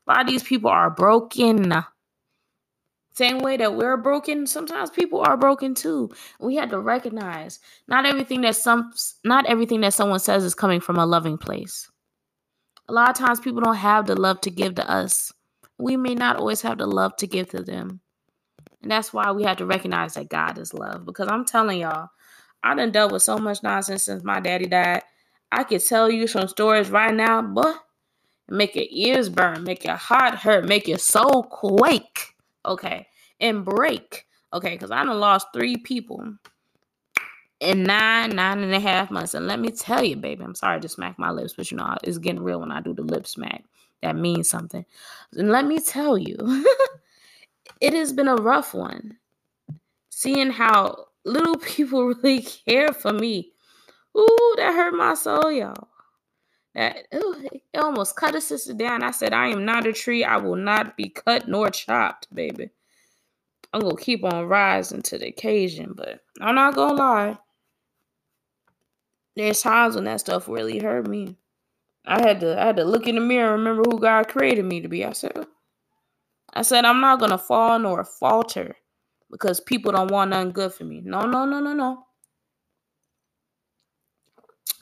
A 0.06 0.12
lot 0.12 0.20
of 0.22 0.26
these 0.28 0.42
people 0.42 0.70
are 0.70 0.90
broken. 0.90 1.72
Same 3.12 3.38
way 3.38 3.56
that 3.56 3.74
we're 3.74 3.96
broken, 3.96 4.46
sometimes 4.46 4.90
people 4.90 5.20
are 5.20 5.38
broken 5.38 5.74
too. 5.74 6.10
We 6.38 6.56
have 6.56 6.70
to 6.70 6.80
recognize 6.80 7.60
not 7.88 8.04
everything 8.04 8.42
that 8.42 8.56
some 8.56 8.92
not 9.24 9.46
everything 9.46 9.80
that 9.80 9.94
someone 9.94 10.18
says 10.18 10.44
is 10.44 10.54
coming 10.54 10.80
from 10.80 10.96
a 10.96 11.06
loving 11.06 11.38
place. 11.38 11.90
A 12.88 12.92
lot 12.92 13.08
of 13.08 13.16
times 13.16 13.40
people 13.40 13.62
don't 13.62 13.76
have 13.76 14.06
the 14.06 14.14
love 14.14 14.42
to 14.42 14.50
give 14.50 14.74
to 14.76 14.88
us. 14.88 15.32
We 15.78 15.96
may 15.96 16.14
not 16.14 16.36
always 16.36 16.60
have 16.62 16.78
the 16.78 16.86
love 16.86 17.16
to 17.16 17.26
give 17.26 17.48
to 17.50 17.62
them. 17.62 18.00
And 18.82 18.90
that's 18.90 19.12
why 19.12 19.32
we 19.32 19.42
have 19.44 19.56
to 19.56 19.66
recognize 19.66 20.14
that 20.14 20.28
God 20.28 20.58
is 20.58 20.74
love. 20.74 21.04
Because 21.04 21.28
I'm 21.28 21.44
telling 21.44 21.80
y'all, 21.80 22.10
I 22.62 22.74
done 22.74 22.92
dealt 22.92 23.12
with 23.12 23.22
so 23.22 23.38
much 23.38 23.62
nonsense 23.62 24.04
since 24.04 24.22
my 24.22 24.40
daddy 24.40 24.66
died. 24.66 25.02
I 25.50 25.64
could 25.64 25.84
tell 25.84 26.10
you 26.10 26.26
some 26.26 26.48
stories 26.48 26.90
right 26.90 27.14
now, 27.14 27.42
but 27.42 27.82
make 28.48 28.74
your 28.76 28.86
ears 28.90 29.28
burn, 29.28 29.64
make 29.64 29.84
your 29.84 29.96
heart 29.96 30.34
hurt, 30.36 30.66
make 30.66 30.88
your 30.88 30.98
soul 30.98 31.42
quake. 31.44 32.34
Okay. 32.64 33.06
And 33.40 33.64
break. 33.64 34.26
Okay. 34.52 34.70
Because 34.70 34.90
I 34.90 35.04
done 35.04 35.18
lost 35.20 35.48
three 35.52 35.76
people 35.76 36.36
in 37.60 37.82
nine, 37.84 38.30
nine 38.30 38.60
and 38.60 38.74
a 38.74 38.80
half 38.80 39.10
months. 39.10 39.34
And 39.34 39.46
let 39.46 39.60
me 39.60 39.70
tell 39.70 40.04
you, 40.04 40.16
baby, 40.16 40.44
I'm 40.44 40.54
sorry 40.54 40.80
to 40.80 40.88
smack 40.88 41.18
my 41.18 41.30
lips, 41.30 41.54
but 41.54 41.70
you 41.70 41.76
know, 41.76 41.96
it's 42.04 42.18
getting 42.18 42.42
real 42.42 42.60
when 42.60 42.72
I 42.72 42.80
do 42.80 42.92
the 42.92 43.02
lip 43.02 43.26
smack. 43.26 43.64
That 44.02 44.16
means 44.16 44.48
something. 44.48 44.84
And 45.32 45.50
let 45.50 45.64
me 45.64 45.80
tell 45.80 46.18
you, 46.18 46.36
it 47.80 47.94
has 47.94 48.12
been 48.12 48.28
a 48.28 48.36
rough 48.36 48.74
one. 48.74 49.16
Seeing 50.10 50.50
how 50.50 51.06
little 51.24 51.56
people 51.62 52.06
really 52.06 52.42
care 52.42 52.92
for 52.92 53.12
me. 53.12 53.52
Ooh, 54.16 54.54
that 54.56 54.74
hurt 54.74 54.94
my 54.94 55.14
soul, 55.14 55.52
y'all. 55.52 55.88
That 56.76 57.08
it 57.12 57.80
almost 57.82 58.16
cut 58.16 58.36
a 58.36 58.42
sister 58.42 58.74
down. 58.74 59.04
I 59.04 59.12
said, 59.12 59.34
I 59.34 59.48
am 59.48 59.66
not 59.66 59.88
a 59.88 59.94
tree. 59.94 60.24
I 60.24 60.38
will 60.38 60.56
not 60.56 60.96
be 60.98 61.10
cut 61.10 61.48
nor 61.48 61.70
chopped, 61.70 62.28
baby. 62.34 62.70
I'm 63.74 63.80
gonna 63.82 63.96
keep 63.96 64.24
on 64.24 64.46
rising 64.46 65.02
to 65.04 65.18
the 65.18 65.28
occasion, 65.28 65.94
but 65.96 66.20
I'm 66.40 66.56
not 66.56 66.76
gonna 66.76 66.94
lie 66.94 67.38
there's 69.36 69.62
times 69.62 69.94
when 69.94 70.04
that 70.04 70.20
stuff 70.20 70.48
really 70.48 70.78
hurt 70.78 71.06
me. 71.06 71.36
I 72.06 72.20
had 72.20 72.40
to 72.40 72.60
I 72.60 72.66
had 72.66 72.76
to 72.76 72.84
look 72.84 73.06
in 73.06 73.16
the 73.16 73.20
mirror 73.20 73.54
and 73.54 73.64
remember 73.64 73.84
who 73.88 74.00
God 74.00 74.28
created 74.28 74.64
me 74.64 74.80
to 74.80 74.88
be. 74.88 75.04
I 75.04 75.12
said 75.12 75.46
I 76.54 76.62
said 76.62 76.84
I'm 76.86 77.00
not 77.02 77.20
gonna 77.20 77.38
fall 77.38 77.78
nor 77.78 78.04
falter 78.04 78.76
because 79.30 79.60
people 79.60 79.92
don't 79.92 80.10
want 80.10 80.30
nothing 80.30 80.52
good 80.52 80.72
for 80.74 80.84
me. 80.84 81.02
No, 81.04 81.22
no, 81.22 81.46
no, 81.46 81.60
no, 81.60 81.74
no. 81.74 82.05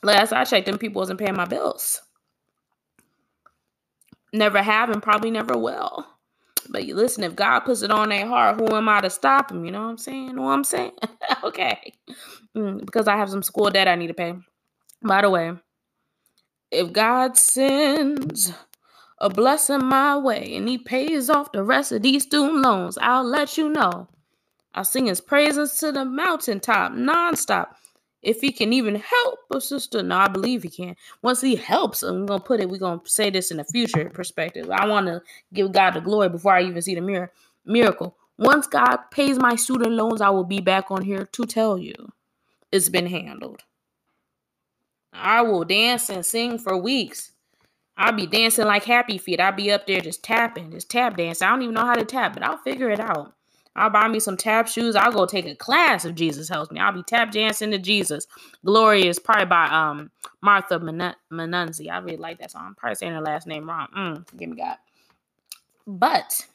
Last 0.03 0.33
I 0.33 0.45
checked, 0.45 0.67
them 0.67 0.79
people 0.79 1.01
wasn't 1.01 1.21
paying 1.21 1.37
my 1.37 1.47
bills. 1.47 2.03
Never 4.33 4.63
have 4.63 4.91
and 4.91 5.03
probably 5.03 5.31
never 5.31 5.57
will. 5.57 6.07
But 6.69 6.87
you 6.87 6.95
listen, 6.95 7.25
if 7.25 7.37
God 7.37 7.61
puts 7.61 7.83
it 7.83 7.91
on 7.91 8.09
their 8.09 8.27
heart, 8.27 8.59
who 8.59 8.75
am 8.75 8.89
I 8.89 9.01
to 9.01 9.11
stop 9.11 9.51
him? 9.51 9.65
You 9.65 9.73
know 9.73 9.83
what 9.83 9.91
I'm 9.91 9.99
saying? 9.99 10.37
What 10.37 10.51
I'm 10.51 10.65
saying? 10.65 10.93
okay. 11.45 11.93
Mm, 12.57 12.85
because 12.85 13.09
I 13.09 13.17
have 13.17 13.31
some 13.31 13.43
school 13.43 13.71
debt 13.71 13.89
I 13.89 13.95
need 13.97 14.09
to 14.09 14.15
pay. 14.15 14.35
By 15.03 15.23
the 15.23 15.31
way, 15.31 15.53
if 16.71 16.93
God 16.93 17.37
sends 17.37 18.53
a 19.19 19.31
blessing 19.31 19.85
my 19.85 20.17
way 20.17 20.55
and 20.57 20.69
he 20.69 20.79
pays 20.79 21.31
off 21.31 21.53
the 21.53 21.63
rest 21.63 21.93
of 21.93 22.03
these 22.03 22.25
student 22.25 22.63
loans, 22.63 22.99
I'll 23.01 23.25
let 23.25 23.57
you 23.57 23.69
know. 23.69 24.09
I'll 24.75 24.85
sing 24.85 25.07
his 25.07 25.21
praises 25.21 25.75
to 25.79 25.93
the 25.93 26.05
mountaintop 26.05 26.93
nonstop. 26.93 27.69
If 28.25 28.41
he 28.43 28.53
can 28.53 28.73
even 28.73 28.97
help 28.97 29.41
a 29.55 29.61
sister, 29.61 30.03
no, 30.03 30.17
I 30.17 30.29
believe 30.29 30.65
he 30.65 30.71
can. 30.71 30.97
Once 31.23 31.43
he 31.43 31.57
helps, 31.57 32.03
I'm 32.03 32.27
gonna 32.27 32.41
put 32.43 32.61
it, 32.61 32.71
we're 32.71 32.79
gonna 32.79 33.03
say 33.07 33.31
this 33.31 33.51
in 33.53 33.59
the 33.59 33.65
future 33.65 34.11
perspective. 34.11 34.71
I 34.71 34.87
want 34.89 35.07
to 35.09 35.23
give 35.55 35.73
God 35.73 35.93
the 35.93 36.01
glory 36.03 36.31
before 36.31 36.55
I 36.55 36.63
even 36.65 36.83
see 36.83 36.97
the 36.97 37.03
mirror 37.03 37.33
miracle. 37.67 38.17
Once 38.39 38.67
God 38.69 38.99
pays 39.13 39.39
my 39.39 39.57
student 39.57 39.93
loans, 39.93 40.21
I 40.23 40.31
will 40.31 40.45
be 40.45 40.61
back 40.61 40.91
on 40.91 41.03
here 41.03 41.27
to 41.33 41.47
tell 41.47 41.79
you 41.79 41.95
it's 42.73 42.91
been 42.91 43.07
handled. 43.09 43.63
I 45.13 45.43
will 45.43 45.65
dance 45.65 46.11
and 46.11 46.27
sing 46.27 46.59
for 46.59 46.77
weeks. 46.79 47.33
I'll 47.97 48.13
be 48.13 48.27
dancing 48.27 48.67
like 48.67 48.85
happy 48.85 49.19
feet. 49.19 49.41
I'll 49.41 49.53
be 49.53 49.73
up 49.73 49.87
there 49.87 50.01
just 50.03 50.25
tapping, 50.25 50.73
just 50.73 50.91
tap 50.91 51.17
dancing. 51.17 51.47
I 51.47 51.51
don't 51.53 51.63
even 51.63 51.75
know 51.77 51.87
how 51.87 51.95
to 51.95 52.05
tap, 52.07 52.35
but 52.35 52.45
I'll 52.45 52.59
figure 52.59 52.91
it 52.91 53.01
out. 53.01 53.34
I'll 53.77 53.91
buy 53.91 54.09
me 54.09 54.21
some 54.21 54.37
tap 54.37 54.69
shoes. 54.69 54.95
I'll 54.97 55.13
go 55.13 55.27
take 55.27 55.47
a 55.47 55.57
class 55.57 56.05
if 56.05 56.15
Jesus 56.15 56.49
helps 56.49 56.71
me. 56.71 56.81
I'll 56.81 56.93
be 56.93 57.03
tap 57.03 57.33
dancing 57.33 57.71
to 57.73 57.79
Jesus. 57.79 58.27
Glory 58.65 59.07
is 59.07 59.19
probably 59.19 59.47
by 59.47 59.67
um 59.67 60.11
Martha 60.43 60.79
Menunzi. 60.79 61.91
I 61.91 61.99
really 61.99 62.17
like 62.17 62.39
that 62.39 62.53
song. 62.53 62.65
I'm 62.67 62.75
probably 62.75 62.97
saying 62.97 63.13
her 63.13 63.21
last 63.21 63.47
name 63.47 63.69
wrong. 63.69 63.89
Mm, 63.97 64.39
give 64.39 64.51
me 64.51 64.57
God. 64.57 64.77
But 65.87 66.47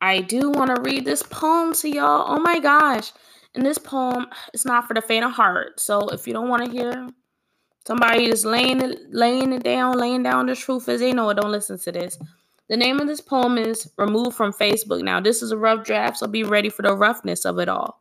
I 0.00 0.20
do 0.20 0.50
want 0.50 0.74
to 0.74 0.82
read 0.82 1.04
this 1.04 1.22
poem 1.22 1.72
to 1.74 1.88
y'all. 1.88 2.26
Oh 2.28 2.40
my 2.40 2.60
gosh. 2.60 3.12
And 3.54 3.64
this 3.64 3.78
poem 3.78 4.26
is 4.52 4.64
not 4.64 4.86
for 4.86 4.94
the 4.94 5.00
faint 5.00 5.24
of 5.24 5.32
heart. 5.32 5.80
So 5.80 6.08
if 6.10 6.26
you 6.26 6.32
don't 6.34 6.48
want 6.48 6.64
to 6.64 6.70
hear 6.70 7.08
somebody 7.86 8.26
just 8.26 8.44
laying 8.44 8.80
it, 8.80 8.98
laying 9.10 9.52
it 9.52 9.64
down, 9.64 9.98
laying 9.98 10.22
down 10.22 10.46
the 10.46 10.54
truth 10.54 10.88
as 10.88 11.00
they 11.00 11.12
know 11.12 11.30
it, 11.30 11.36
don't 11.36 11.50
listen 11.50 11.78
to 11.78 11.92
this. 11.92 12.18
The 12.68 12.76
name 12.76 12.98
of 12.98 13.06
this 13.06 13.20
poem 13.20 13.58
is 13.58 13.90
Removed 13.96 14.36
from 14.36 14.52
Facebook. 14.52 15.02
Now, 15.02 15.20
this 15.20 15.42
is 15.42 15.52
a 15.52 15.56
rough 15.56 15.84
draft, 15.84 16.18
so 16.18 16.26
be 16.26 16.42
ready 16.42 16.68
for 16.68 16.82
the 16.82 16.96
roughness 16.96 17.44
of 17.44 17.58
it 17.58 17.68
all. 17.68 18.00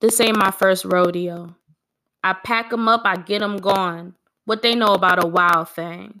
This 0.00 0.20
ain't 0.20 0.36
my 0.36 0.50
first 0.50 0.84
rodeo. 0.84 1.56
I 2.24 2.32
pack 2.32 2.70
them 2.70 2.88
up, 2.88 3.02
I 3.04 3.16
get 3.16 3.38
them 3.38 3.58
gone. 3.58 4.14
What 4.44 4.62
they 4.62 4.74
know 4.74 4.94
about 4.94 5.22
a 5.22 5.26
wild 5.26 5.68
thing. 5.68 6.20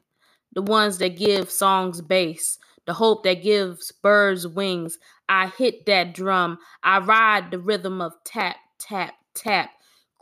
The 0.52 0.62
ones 0.62 0.98
that 0.98 1.16
give 1.16 1.50
songs 1.50 2.00
bass, 2.00 2.58
the 2.86 2.94
hope 2.94 3.24
that 3.24 3.42
gives 3.42 3.90
birds 3.90 4.46
wings. 4.46 4.98
I 5.28 5.48
hit 5.48 5.86
that 5.86 6.14
drum. 6.14 6.58
I 6.82 6.98
ride 7.00 7.50
the 7.50 7.58
rhythm 7.58 8.00
of 8.00 8.12
tap, 8.24 8.56
tap, 8.78 9.14
tap. 9.34 9.70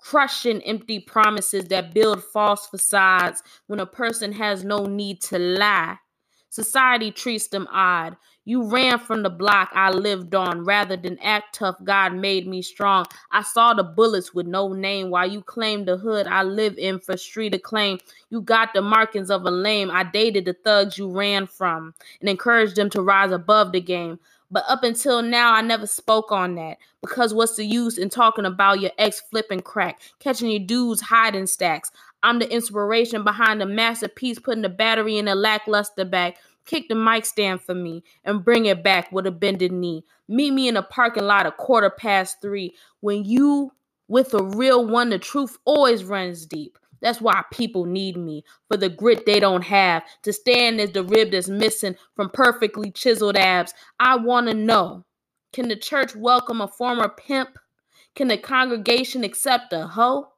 Crushing 0.04 0.60
empty 0.64 1.00
promises 1.00 1.64
that 1.68 1.94
build 1.94 2.22
false 2.22 2.66
facades 2.66 3.42
when 3.68 3.80
a 3.80 3.86
person 3.86 4.32
has 4.32 4.62
no 4.62 4.84
need 4.84 5.18
to 5.22 5.38
lie. 5.38 5.96
Society 6.50 7.10
treats 7.10 7.48
them 7.48 7.66
odd. 7.72 8.14
You 8.46 8.62
ran 8.64 8.98
from 8.98 9.22
the 9.22 9.30
block 9.30 9.70
I 9.72 9.90
lived 9.90 10.34
on 10.34 10.64
rather 10.64 10.96
than 10.96 11.18
act 11.20 11.54
tough. 11.54 11.76
God 11.82 12.14
made 12.14 12.46
me 12.46 12.60
strong. 12.60 13.06
I 13.30 13.42
saw 13.42 13.72
the 13.72 13.82
bullets 13.82 14.34
with 14.34 14.46
no 14.46 14.72
name 14.74 15.10
while 15.10 15.30
you 15.30 15.40
claimed 15.40 15.88
the 15.88 15.96
hood 15.96 16.26
I 16.26 16.42
live 16.42 16.76
in 16.76 16.98
for 16.98 17.16
street 17.16 17.54
acclaim. 17.54 17.98
You 18.28 18.42
got 18.42 18.74
the 18.74 18.82
markings 18.82 19.30
of 19.30 19.44
a 19.44 19.50
lame. 19.50 19.90
I 19.90 20.04
dated 20.04 20.44
the 20.44 20.52
thugs 20.52 20.98
you 20.98 21.10
ran 21.10 21.46
from 21.46 21.94
and 22.20 22.28
encouraged 22.28 22.76
them 22.76 22.90
to 22.90 23.02
rise 23.02 23.32
above 23.32 23.72
the 23.72 23.80
game. 23.80 24.18
But 24.50 24.64
up 24.68 24.84
until 24.84 25.22
now, 25.22 25.52
I 25.54 25.62
never 25.62 25.86
spoke 25.86 26.30
on 26.30 26.54
that. 26.56 26.78
Because 27.00 27.34
what's 27.34 27.56
the 27.56 27.64
use 27.64 27.98
in 27.98 28.10
talking 28.10 28.44
about 28.44 28.80
your 28.80 28.92
ex 28.98 29.20
flipping 29.20 29.62
crack, 29.62 30.00
catching 30.20 30.50
your 30.50 30.60
dudes 30.60 31.00
hiding 31.00 31.46
stacks? 31.46 31.90
I'm 32.22 32.38
the 32.38 32.50
inspiration 32.50 33.24
behind 33.24 33.60
the 33.60 33.66
masterpiece, 33.66 34.38
putting 34.38 34.62
the 34.62 34.68
battery 34.68 35.18
in 35.18 35.28
a 35.28 35.34
lackluster 35.34 36.04
bag. 36.04 36.36
Kick 36.66 36.88
the 36.88 36.94
mic 36.94 37.26
stand 37.26 37.60
for 37.62 37.74
me 37.74 38.04
and 38.24 38.44
bring 38.44 38.66
it 38.66 38.82
back 38.82 39.12
with 39.12 39.26
a 39.26 39.30
bended 39.30 39.72
knee. 39.72 40.04
Meet 40.28 40.52
me 40.52 40.68
in 40.68 40.76
a 40.76 40.82
parking 40.82 41.24
lot 41.24 41.46
a 41.46 41.52
quarter 41.52 41.90
past 41.90 42.40
three. 42.40 42.74
When 43.00 43.24
you 43.24 43.72
with 44.08 44.34
a 44.34 44.42
real 44.42 44.86
one, 44.86 45.10
the 45.10 45.18
truth 45.18 45.58
always 45.64 46.04
runs 46.04 46.46
deep. 46.46 46.78
That's 47.00 47.20
why 47.20 47.42
people 47.52 47.84
need 47.84 48.16
me 48.16 48.44
for 48.68 48.76
the 48.76 48.88
grit 48.88 49.26
they 49.26 49.40
don't 49.40 49.64
have 49.64 50.04
to 50.22 50.32
stand 50.32 50.80
as 50.80 50.92
the 50.92 51.04
rib 51.04 51.32
that's 51.32 51.48
missing 51.48 51.96
from 52.16 52.30
perfectly 52.30 52.90
chiseled 52.90 53.36
abs. 53.36 53.74
I 54.00 54.16
want 54.16 54.48
to 54.48 54.54
know 54.54 55.04
can 55.52 55.68
the 55.68 55.76
church 55.76 56.16
welcome 56.16 56.60
a 56.60 56.68
former 56.68 57.08
pimp? 57.08 57.58
Can 58.16 58.28
the 58.28 58.38
congregation 58.38 59.22
accept 59.22 59.72
a 59.72 59.86
hoe? 59.86 60.28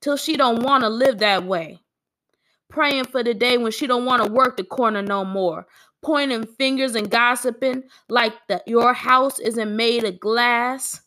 Till 0.00 0.16
she 0.16 0.36
don't 0.36 0.62
want 0.62 0.82
to 0.82 0.88
live 0.88 1.18
that 1.18 1.44
way. 1.44 1.83
Praying 2.74 3.04
for 3.04 3.22
the 3.22 3.34
day 3.34 3.56
when 3.56 3.70
she 3.70 3.86
don't 3.86 4.04
want 4.04 4.24
to 4.24 4.32
work 4.32 4.56
the 4.56 4.64
corner 4.64 5.00
no 5.00 5.24
more. 5.24 5.66
Pointing 6.02 6.44
fingers 6.44 6.96
and 6.96 7.08
gossiping 7.08 7.84
like 8.08 8.34
the, 8.48 8.62
your 8.66 8.92
house 8.92 9.38
isn't 9.38 9.76
made 9.76 10.02
of 10.04 10.18
glass 10.18 11.00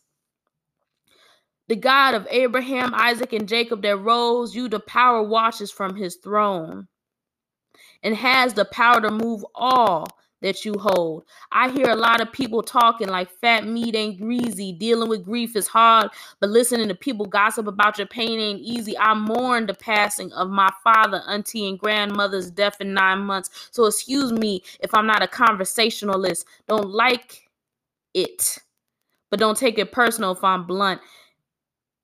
the 1.68 1.76
God 1.76 2.14
of 2.14 2.26
Abraham, 2.30 2.94
Isaac, 2.94 3.34
and 3.34 3.46
Jacob 3.46 3.82
that 3.82 3.98
rose 3.98 4.54
you 4.54 4.68
the 4.68 4.80
power 4.80 5.22
watches 5.22 5.70
from 5.70 5.96
his 5.96 6.16
throne 6.16 6.88
and 8.02 8.16
has 8.16 8.54
the 8.54 8.64
power 8.64 9.02
to 9.02 9.10
move 9.10 9.44
all 9.54 10.08
that 10.40 10.64
you 10.64 10.74
hold. 10.78 11.24
I 11.52 11.70
hear 11.70 11.90
a 11.90 11.96
lot 11.96 12.20
of 12.20 12.32
people 12.32 12.62
talking 12.62 13.08
like 13.08 13.30
fat 13.40 13.66
meat 13.66 13.94
ain't 13.96 14.20
greasy, 14.20 14.72
dealing 14.72 15.08
with 15.08 15.24
grief 15.24 15.56
is 15.56 15.66
hard, 15.66 16.10
but 16.40 16.50
listening 16.50 16.88
to 16.88 16.94
people 16.94 17.26
gossip 17.26 17.66
about 17.66 17.98
your 17.98 18.06
pain 18.06 18.38
ain't 18.38 18.60
easy. 18.60 18.96
I 18.98 19.14
mourn 19.14 19.66
the 19.66 19.74
passing 19.74 20.32
of 20.32 20.50
my 20.50 20.70
father, 20.84 21.22
auntie, 21.26 21.68
and 21.68 21.78
grandmother's 21.78 22.50
death 22.50 22.80
in 22.80 22.94
nine 22.94 23.20
months. 23.20 23.68
So 23.72 23.86
excuse 23.86 24.32
me 24.32 24.62
if 24.80 24.94
I'm 24.94 25.06
not 25.06 25.22
a 25.22 25.28
conversationalist. 25.28 26.46
Don't 26.68 26.90
like 26.90 27.48
it, 28.14 28.58
but 29.30 29.40
don't 29.40 29.56
take 29.56 29.78
it 29.78 29.92
personal 29.92 30.32
if 30.32 30.44
I'm 30.44 30.66
blunt. 30.66 31.00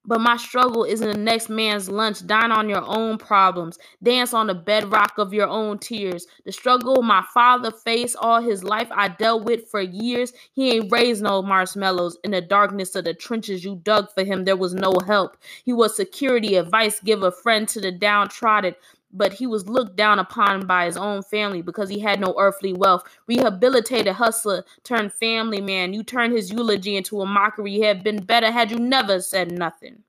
But 0.07 0.21
my 0.21 0.37
struggle 0.37 0.85
isn't 0.85 1.11
the 1.11 1.19
next 1.19 1.49
man's 1.49 1.89
lunch. 1.89 2.27
Dine 2.27 2.53
on 2.53 2.69
your 2.69 2.85
own 2.85 3.19
problems. 3.19 3.79
Dance 4.03 4.35
on 4.35 4.49
the 4.49 4.55
bedrock 4.55 5.15
of 5.19 5.33
your 5.33 5.49
own 5.49 5.79
tears. 5.79 6.27
The 6.45 6.53
struggle 6.53 7.03
my 7.03 7.25
father 7.33 7.71
faced 7.71 8.17
all 8.21 8.43
his 8.43 8.63
life, 8.63 8.89
I 8.91 9.09
dealt 9.09 9.45
with 9.45 9.69
for 9.69 9.81
years. 9.81 10.33
He 10.53 10.73
ain't 10.73 10.93
raised 10.93 11.23
no 11.23 11.43
marshmallows. 11.43 12.19
In 12.25 12.33
the 12.33 12.41
darkness 12.41 12.95
of 12.95 13.05
the 13.05 13.15
trenches 13.15 13.65
you 13.65 13.77
dug 13.77 14.13
for 14.13 14.25
him, 14.25 14.45
there 14.45 14.57
was 14.57 14.75
no 14.75 14.99
help. 15.07 15.37
He 15.65 15.73
was 15.73 15.97
security, 15.97 16.57
advice 16.57 17.01
giver, 17.01 17.31
friend 17.31 17.67
to 17.69 17.81
the 17.81 17.93
downtrodden 17.93 18.75
but 19.15 19.33
he 19.35 19.47
was 19.47 19.69
looked 19.69 19.97
down 19.97 20.19
upon 20.19 20.67
by 20.67 20.87
his 20.87 20.97
own 20.99 21.23
family 21.23 21.63
because 21.63 21.89
he 21.89 22.01
had 22.01 22.21
no 22.21 22.35
earthly 22.39 22.75
wealth. 22.75 23.05
Rehabilitated 23.29 24.15
hustler 24.15 24.65
turned 24.85 25.13
family 25.15 25.61
man. 25.63 25.95
You 25.95 26.03
turned 26.03 26.35
his 26.35 26.53
eulogy 26.53 26.97
into 26.97 27.23
a 27.23 27.27
mockery. 27.27 27.73
He 27.73 27.83
had 27.83 28.05
been 28.05 28.25
better 28.25 28.51
had 28.51 28.71
you 28.73 28.79
never 28.79 29.21
said 29.23 29.53
nothing. 29.53 30.03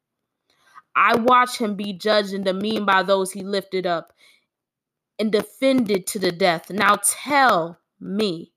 I 0.95 1.17
watched 1.17 1.57
him 1.57 1.75
be 1.75 1.93
judged 1.93 2.33
and 2.33 2.45
demeaned 2.45 2.85
by 2.85 3.03
those 3.03 3.31
he 3.31 3.43
lifted 3.43 3.85
up 3.85 4.13
and 5.19 5.31
defended 5.31 6.07
to 6.07 6.19
the 6.19 6.31
death. 6.31 6.69
Now 6.69 6.97
tell 7.03 7.79
me 7.99 8.53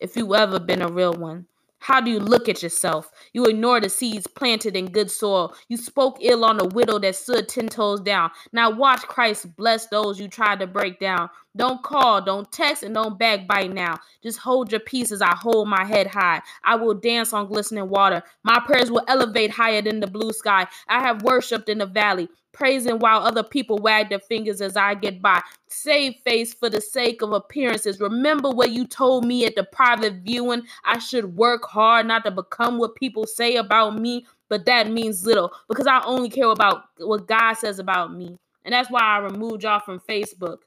if 0.00 0.16
you 0.16 0.34
ever 0.34 0.60
been 0.60 0.82
a 0.82 0.88
real 0.88 1.14
one. 1.14 1.46
How 1.84 2.00
do 2.00 2.10
you 2.10 2.18
look 2.18 2.48
at 2.48 2.62
yourself? 2.62 3.10
You 3.34 3.44
ignore 3.44 3.78
the 3.78 3.90
seeds 3.90 4.26
planted 4.26 4.74
in 4.74 4.86
good 4.86 5.10
soil. 5.10 5.54
You 5.68 5.76
spoke 5.76 6.16
ill 6.22 6.42
on 6.42 6.56
the 6.56 6.64
widow 6.64 6.98
that 7.00 7.14
stood 7.14 7.46
ten 7.46 7.68
toes 7.68 8.00
down. 8.00 8.30
Now 8.54 8.70
watch 8.70 9.02
Christ 9.02 9.54
bless 9.54 9.86
those 9.88 10.18
you 10.18 10.26
tried 10.26 10.60
to 10.60 10.66
break 10.66 10.98
down. 10.98 11.28
Don't 11.54 11.82
call, 11.82 12.22
don't 12.22 12.50
text, 12.50 12.84
and 12.84 12.94
don't 12.94 13.18
backbite 13.18 13.74
now. 13.74 13.98
Just 14.22 14.38
hold 14.38 14.72
your 14.72 14.80
peace 14.80 15.12
as 15.12 15.20
I 15.20 15.36
hold 15.36 15.68
my 15.68 15.84
head 15.84 16.06
high. 16.06 16.40
I 16.64 16.76
will 16.76 16.94
dance 16.94 17.34
on 17.34 17.48
glistening 17.48 17.90
water. 17.90 18.22
My 18.44 18.60
prayers 18.64 18.90
will 18.90 19.04
elevate 19.06 19.50
higher 19.50 19.82
than 19.82 20.00
the 20.00 20.06
blue 20.06 20.32
sky. 20.32 20.66
I 20.88 21.00
have 21.00 21.22
worshipped 21.22 21.68
in 21.68 21.76
the 21.76 21.86
valley 21.86 22.30
praising 22.54 22.98
while 22.98 23.18
other 23.18 23.42
people 23.42 23.76
wag 23.78 24.08
their 24.08 24.18
fingers 24.18 24.62
as 24.62 24.76
I 24.76 24.94
get 24.94 25.20
by. 25.20 25.42
Save 25.68 26.14
face 26.24 26.54
for 26.54 26.70
the 26.70 26.80
sake 26.80 27.20
of 27.20 27.32
appearances. 27.32 28.00
Remember 28.00 28.50
what 28.50 28.70
you 28.70 28.86
told 28.86 29.26
me 29.26 29.44
at 29.44 29.56
the 29.56 29.64
private 29.64 30.14
viewing. 30.22 30.62
I 30.84 30.98
should 30.98 31.36
work 31.36 31.64
hard 31.64 32.06
not 32.06 32.24
to 32.24 32.30
become 32.30 32.78
what 32.78 32.94
people 32.94 33.26
say 33.26 33.56
about 33.56 34.00
me, 34.00 34.26
but 34.48 34.64
that 34.64 34.90
means 34.90 35.26
little 35.26 35.52
because 35.68 35.86
I 35.86 36.02
only 36.04 36.30
care 36.30 36.46
about 36.50 36.84
what 36.98 37.26
God 37.26 37.54
says 37.54 37.78
about 37.78 38.14
me. 38.14 38.38
And 38.64 38.72
that's 38.72 38.90
why 38.90 39.02
I 39.02 39.18
removed 39.18 39.64
y'all 39.64 39.80
from 39.80 40.00
Facebook. 40.00 40.58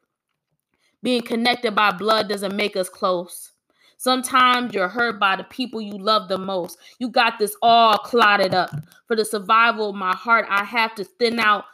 Being 1.02 1.22
connected 1.22 1.74
by 1.74 1.92
blood 1.92 2.28
doesn't 2.30 2.56
make 2.56 2.76
us 2.76 2.90
close. 2.90 3.54
Sometimes 3.98 4.74
you're 4.74 4.88
hurt 4.88 5.20
by 5.20 5.36
the 5.36 5.44
people 5.46 5.82
you 5.82 5.98
love 5.98 6.28
the 6.28 6.38
most. 6.38 6.78
You 7.00 7.10
got 7.10 7.40
this 7.40 7.56
all 7.62 7.98
clotted 7.98 8.54
up. 8.54 8.70
For 9.08 9.16
the 9.16 9.26
survival 9.26 9.90
of 9.90 9.96
my 9.96 10.16
heart, 10.16 10.46
I 10.50 10.64
have 10.64 10.94
to 10.96 11.04
thin 11.04 11.40
out 11.40 11.66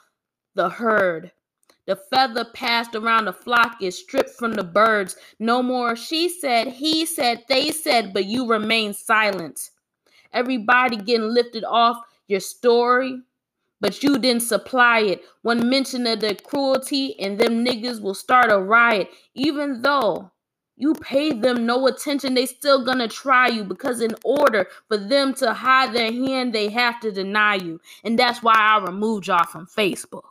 the 0.56 0.70
herd. 0.70 1.32
The 1.86 1.98
feather 1.98 2.46
passed 2.46 2.96
around 2.96 3.26
the 3.26 3.34
flock 3.34 3.82
is 3.82 3.98
stripped 3.98 4.32
from 4.32 4.54
the 4.54 4.64
birds. 4.64 5.18
No 5.40 5.64
more 5.64 5.96
she 5.96 6.30
said, 6.30 6.68
he 6.68 7.06
said, 7.06 7.44
they 7.50 7.72
said, 7.72 8.14
but 8.14 8.26
you 8.26 8.48
remain 8.48 8.94
silent. 8.94 9.72
Everybody 10.34 10.98
getting 10.98 11.34
lifted 11.34 11.64
off 11.66 11.98
your 12.28 12.42
story, 12.42 13.22
but 13.82 14.04
you 14.04 14.20
didn't 14.20 14.44
supply 14.44 15.00
it. 15.02 15.24
One 15.44 15.70
mention 15.70 16.08
of 16.08 16.22
the 16.22 16.36
cruelty, 16.36 17.20
and 17.20 17.40
them 17.40 17.66
niggas 17.66 18.02
will 18.02 18.16
start 18.16 18.52
a 18.52 18.60
riot, 18.60 19.10
even 19.36 19.82
though 19.82 20.33
you 20.76 20.94
pay 20.96 21.32
them 21.34 21.66
no 21.66 21.88
attention, 21.88 22.34
they 22.34 22.46
still 22.46 22.84
gonna 22.84 23.08
try 23.08 23.48
you 23.48 23.64
because 23.64 24.02
in 24.02 24.16
order 24.24 24.68
for 24.88 24.98
them 24.98 25.34
to 25.36 25.54
hide 25.54 25.94
their 25.94 26.12
hand, 26.12 26.54
they 26.54 26.70
have 26.70 27.00
to 27.02 27.12
deny 27.12 27.56
you. 27.56 27.80
And 28.04 28.18
that's 28.18 28.42
why 28.42 28.56
I 28.56 28.84
removed 28.84 29.28
y'all 29.28 29.46
from 29.46 29.68
Facebook. 29.68 30.24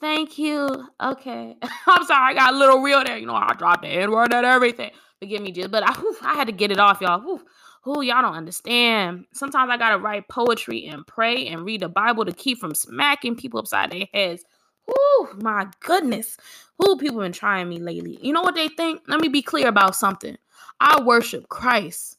Thank 0.00 0.38
you. 0.38 0.68
Okay. 1.02 1.56
I'm 1.86 2.04
sorry, 2.04 2.32
I 2.32 2.34
got 2.34 2.54
a 2.54 2.58
little 2.58 2.80
real 2.82 3.02
there. 3.04 3.16
You 3.16 3.26
know, 3.26 3.34
I 3.34 3.54
dropped 3.56 3.82
the 3.82 3.88
N-word 3.88 4.34
and 4.34 4.44
everything. 4.46 4.90
Forgive 5.20 5.42
me, 5.42 5.52
just 5.52 5.70
but 5.70 5.82
I, 5.88 5.92
whew, 6.00 6.16
I 6.22 6.34
had 6.34 6.48
to 6.48 6.52
get 6.52 6.70
it 6.70 6.78
off, 6.78 7.00
y'all. 7.00 7.20
Whew. 7.20 7.42
Who 7.84 8.02
y'all 8.02 8.22
don't 8.22 8.34
understand. 8.34 9.26
Sometimes 9.34 9.70
I 9.70 9.76
gotta 9.76 9.98
write 9.98 10.28
poetry 10.28 10.86
and 10.86 11.06
pray 11.06 11.46
and 11.48 11.64
read 11.64 11.80
the 11.80 11.88
Bible 11.88 12.24
to 12.24 12.32
keep 12.32 12.58
from 12.58 12.74
smacking 12.74 13.36
people 13.36 13.60
upside 13.60 13.92
their 13.92 14.06
heads. 14.12 14.44
Oh 14.88 15.30
my 15.36 15.68
goodness. 15.80 16.36
Who 16.78 16.96
people 16.98 17.20
been 17.20 17.32
trying 17.32 17.68
me 17.68 17.78
lately? 17.78 18.18
You 18.22 18.32
know 18.32 18.42
what 18.42 18.54
they 18.54 18.68
think? 18.68 19.02
Let 19.08 19.20
me 19.20 19.28
be 19.28 19.42
clear 19.42 19.68
about 19.68 19.96
something. 19.96 20.36
I 20.80 21.02
worship 21.02 21.48
Christ, 21.48 22.18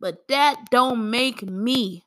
but 0.00 0.28
that 0.28 0.56
don't 0.70 1.10
make 1.10 1.42
me 1.42 2.04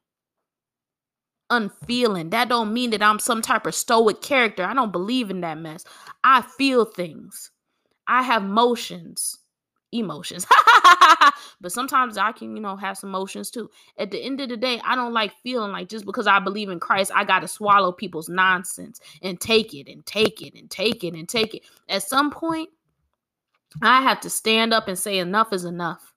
unfeeling. 1.50 2.32
That 2.32 2.50
don't 2.50 2.74
mean 2.74 2.92
that 2.92 3.04
I'm 3.04 3.20
some 3.20 3.42
type 3.42 3.68
of 3.68 3.76
stoic 3.76 4.22
character. 4.22 4.64
I 4.66 4.74
don't 4.74 4.92
believe 4.92 5.32
in 5.32 5.42
that 5.42 5.60
mess. 5.60 5.86
I 6.24 6.42
feel 6.42 6.86
things. 6.86 7.52
I 8.08 8.24
have 8.24 8.44
motions 8.44 9.40
emotions. 10.00 10.46
but 11.62 11.72
sometimes 11.72 12.18
I 12.18 12.32
can, 12.32 12.56
you 12.56 12.62
know, 12.62 12.76
have 12.76 12.98
some 12.98 13.10
emotions 13.10 13.50
too. 13.50 13.70
At 13.98 14.12
the 14.12 14.20
end 14.20 14.42
of 14.42 14.50
the 14.50 14.58
day, 14.58 14.82
I 14.84 14.96
don't 14.96 15.14
like 15.14 15.34
feeling 15.44 15.72
like 15.72 15.90
just 15.90 16.06
because 16.06 16.28
I 16.28 16.40
believe 16.40 16.70
in 16.70 16.80
Christ, 16.80 17.12
I 17.14 17.24
got 17.24 17.40
to 17.40 17.48
swallow 17.48 17.92
people's 17.92 18.30
nonsense 18.30 19.00
and 19.22 19.40
take 19.40 19.74
it 19.74 19.88
and 19.88 20.06
take 20.06 20.42
it 20.42 20.54
and 20.56 20.70
take 20.70 21.04
it 21.04 21.14
and 21.14 21.28
take 21.28 21.54
it. 21.56 21.64
At 21.90 22.04
some 22.04 22.32
point, 22.32 22.70
I 23.82 24.02
have 24.02 24.22
to 24.22 24.30
stand 24.30 24.74
up 24.74 24.88
and 24.88 24.98
say 24.98 25.18
enough 25.18 25.52
is 25.54 25.66
enough. 25.66 26.14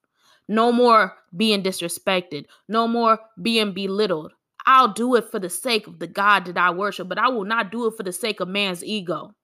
No 0.49 0.73
more 0.73 1.15
being 1.37 1.63
disrespected, 1.63 2.47
no 2.69 2.89
more 2.89 3.19
being 3.41 3.73
belittled. 3.73 4.33
I'll 4.65 4.93
do 4.93 5.15
it 5.15 5.31
for 5.31 5.39
the 5.39 5.51
sake 5.51 5.87
of 5.87 5.99
the 5.99 6.07
God 6.07 6.47
that 6.47 6.59
I 6.59 6.71
worship, 6.71 7.09
but 7.09 7.19
I 7.19 7.29
will 7.29 7.45
not 7.45 7.71
do 7.71 7.87
it 7.87 7.97
for 7.97 8.03
the 8.03 8.13
sake 8.13 8.41
of 8.41 8.49
man's 8.49 8.85
ego. 8.85 9.35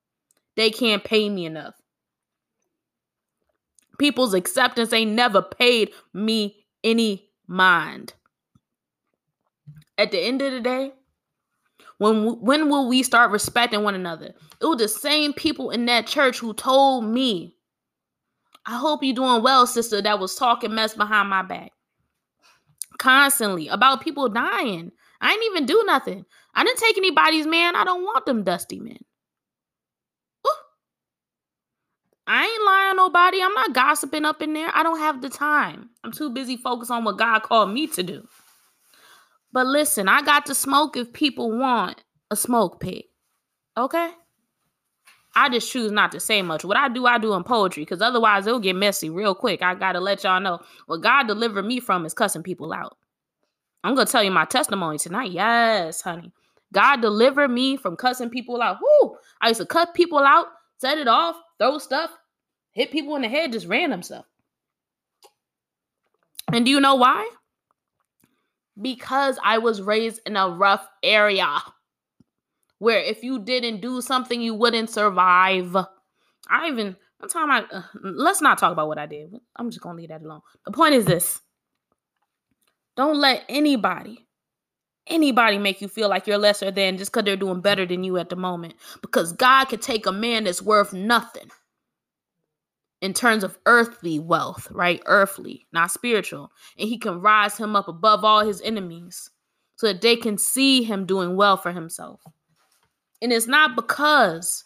They 0.56 0.70
can't 0.70 1.02
pay 1.02 1.28
me 1.28 1.46
enough. 1.46 1.74
People's 3.98 4.34
acceptance 4.34 4.92
ain't 4.92 5.12
never 5.12 5.42
paid 5.42 5.92
me 6.12 6.64
any 6.82 7.30
mind. 7.46 8.14
At 9.96 10.10
the 10.10 10.18
end 10.18 10.42
of 10.42 10.52
the 10.52 10.60
day, 10.60 10.92
when 11.98 12.40
when 12.40 12.68
will 12.68 12.88
we 12.88 13.02
start 13.02 13.30
respecting 13.30 13.82
one 13.82 13.94
another? 13.94 14.34
It 14.60 14.66
was 14.66 14.78
the 14.78 14.88
same 14.88 15.32
people 15.32 15.70
in 15.70 15.86
that 15.86 16.06
church 16.06 16.38
who 16.38 16.52
told 16.54 17.04
me, 17.04 17.56
"I 18.66 18.76
hope 18.76 19.04
you're 19.04 19.14
doing 19.14 19.42
well, 19.42 19.66
sister." 19.66 20.02
That 20.02 20.18
was 20.18 20.34
talking 20.34 20.74
mess 20.74 20.94
behind 20.94 21.28
my 21.30 21.42
back 21.42 21.72
constantly 22.98 23.68
about 23.68 24.00
people 24.00 24.28
dying. 24.28 24.92
I 25.20 25.32
ain't 25.32 25.44
even 25.44 25.66
do 25.66 25.82
nothing. 25.86 26.24
I 26.54 26.64
didn't 26.64 26.78
take 26.78 26.96
anybody's 26.96 27.46
man. 27.46 27.76
I 27.76 27.84
don't 27.84 28.04
want 28.04 28.26
them 28.26 28.44
dusty 28.44 28.80
men. 28.80 28.98
Ooh. 30.46 30.50
I 32.26 32.44
ain't 32.44 32.64
lying 32.64 32.96
nobody. 32.96 33.42
I'm 33.42 33.52
not 33.54 33.74
gossiping 33.74 34.24
up 34.24 34.40
in 34.40 34.54
there. 34.54 34.70
I 34.74 34.82
don't 34.82 34.98
have 34.98 35.20
the 35.20 35.28
time. 35.28 35.90
I'm 36.02 36.12
too 36.12 36.30
busy 36.30 36.56
focused 36.56 36.90
on 36.90 37.04
what 37.04 37.18
God 37.18 37.42
called 37.42 37.70
me 37.70 37.86
to 37.88 38.02
do. 38.02 38.26
But 39.52 39.66
listen, 39.66 40.08
I 40.08 40.22
got 40.22 40.46
to 40.46 40.54
smoke 40.54 40.96
if 40.96 41.12
people 41.12 41.56
want 41.56 42.02
a 42.30 42.36
smoke 42.36 42.80
pig. 42.80 43.04
Okay? 43.76 44.10
I 45.36 45.48
just 45.48 45.70
choose 45.70 45.90
not 45.90 46.12
to 46.12 46.20
say 46.20 46.42
much. 46.42 46.64
What 46.64 46.76
I 46.76 46.88
do, 46.88 47.06
I 47.06 47.18
do 47.18 47.34
in 47.34 47.42
poetry, 47.42 47.82
because 47.82 48.00
otherwise 48.00 48.46
it'll 48.46 48.60
get 48.60 48.76
messy 48.76 49.10
real 49.10 49.34
quick. 49.34 49.62
I 49.62 49.74
gotta 49.74 50.00
let 50.00 50.22
y'all 50.24 50.40
know 50.40 50.60
what 50.86 51.02
God 51.02 51.26
delivered 51.26 51.64
me 51.64 51.80
from 51.80 52.06
is 52.06 52.14
cussing 52.14 52.42
people 52.42 52.72
out. 52.72 52.96
I'm 53.82 53.94
gonna 53.94 54.06
tell 54.06 54.22
you 54.22 54.30
my 54.30 54.44
testimony 54.44 54.98
tonight. 54.98 55.32
Yes, 55.32 56.00
honey. 56.00 56.32
God 56.72 57.00
delivered 57.00 57.50
me 57.50 57.76
from 57.76 57.96
cussing 57.96 58.30
people 58.30 58.62
out. 58.62 58.78
Whoo! 58.80 59.16
I 59.40 59.48
used 59.48 59.60
to 59.60 59.66
cut 59.66 59.94
people 59.94 60.20
out, 60.20 60.46
set 60.84 60.98
it 60.98 61.08
off, 61.08 61.36
throw 61.58 61.78
stuff, 61.78 62.10
hit 62.72 62.90
people 62.90 63.16
in 63.16 63.22
the 63.22 63.28
head, 63.28 63.52
just 63.52 63.66
random 63.66 64.02
stuff. 64.02 64.26
And 66.52 66.66
do 66.66 66.70
you 66.70 66.78
know 66.78 66.96
why? 66.96 67.26
Because 68.78 69.38
I 69.42 69.58
was 69.58 69.80
raised 69.80 70.20
in 70.26 70.36
a 70.36 70.50
rough 70.50 70.86
area 71.02 71.48
where 72.80 72.98
if 72.98 73.22
you 73.22 73.38
didn't 73.38 73.80
do 73.80 74.02
something, 74.02 74.42
you 74.42 74.54
wouldn't 74.54 74.90
survive. 74.90 75.74
I 76.50 76.68
even 76.68 76.96
one 77.18 77.30
time 77.30 77.50
I 77.50 77.64
uh, 77.72 77.82
let's 78.02 78.42
not 78.42 78.58
talk 78.58 78.72
about 78.72 78.88
what 78.88 78.98
I 78.98 79.06
did. 79.06 79.34
I'm 79.56 79.70
just 79.70 79.80
gonna 79.80 79.96
leave 79.96 80.10
that 80.10 80.20
alone. 80.20 80.42
The 80.66 80.72
point 80.72 80.94
is 80.94 81.06
this: 81.06 81.40
don't 82.94 83.16
let 83.16 83.44
anybody, 83.48 84.23
anybody 85.06 85.58
make 85.58 85.80
you 85.80 85.88
feel 85.88 86.08
like 86.08 86.26
you're 86.26 86.38
lesser 86.38 86.70
than 86.70 86.96
just 86.96 87.12
because 87.12 87.24
they're 87.24 87.36
doing 87.36 87.60
better 87.60 87.86
than 87.86 88.04
you 88.04 88.16
at 88.18 88.28
the 88.28 88.36
moment. 88.36 88.74
Because 89.00 89.32
God 89.32 89.66
could 89.66 89.82
take 89.82 90.06
a 90.06 90.12
man 90.12 90.44
that's 90.44 90.62
worth 90.62 90.92
nothing 90.92 91.50
in 93.00 93.12
terms 93.12 93.44
of 93.44 93.58
earthly 93.66 94.18
wealth, 94.18 94.66
right? 94.70 95.02
Earthly, 95.06 95.66
not 95.72 95.90
spiritual. 95.90 96.50
And 96.78 96.88
he 96.88 96.98
can 96.98 97.20
rise 97.20 97.58
him 97.58 97.76
up 97.76 97.88
above 97.88 98.24
all 98.24 98.46
his 98.46 98.62
enemies 98.62 99.30
so 99.76 99.88
that 99.88 100.00
they 100.00 100.16
can 100.16 100.38
see 100.38 100.82
him 100.82 101.04
doing 101.04 101.36
well 101.36 101.56
for 101.56 101.72
himself. 101.72 102.22
And 103.20 103.32
it's 103.32 103.46
not 103.46 103.76
because 103.76 104.64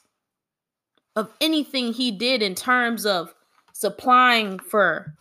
of 1.16 1.30
anything 1.40 1.92
he 1.92 2.12
did 2.12 2.42
in 2.42 2.54
terms 2.54 3.04
of 3.04 3.34
supplying 3.72 4.58
for 4.58 5.16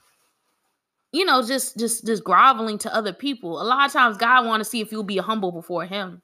you 1.11 1.25
know 1.25 1.41
just 1.41 1.77
just 1.77 2.05
just 2.05 2.23
groveling 2.23 2.77
to 2.77 2.93
other 2.93 3.13
people 3.13 3.61
a 3.61 3.63
lot 3.63 3.85
of 3.85 3.93
times 3.93 4.17
god 4.17 4.45
want 4.45 4.61
to 4.61 4.69
see 4.69 4.81
if 4.81 4.91
you'll 4.91 5.03
be 5.03 5.17
humble 5.17 5.51
before 5.51 5.85
him 5.85 6.21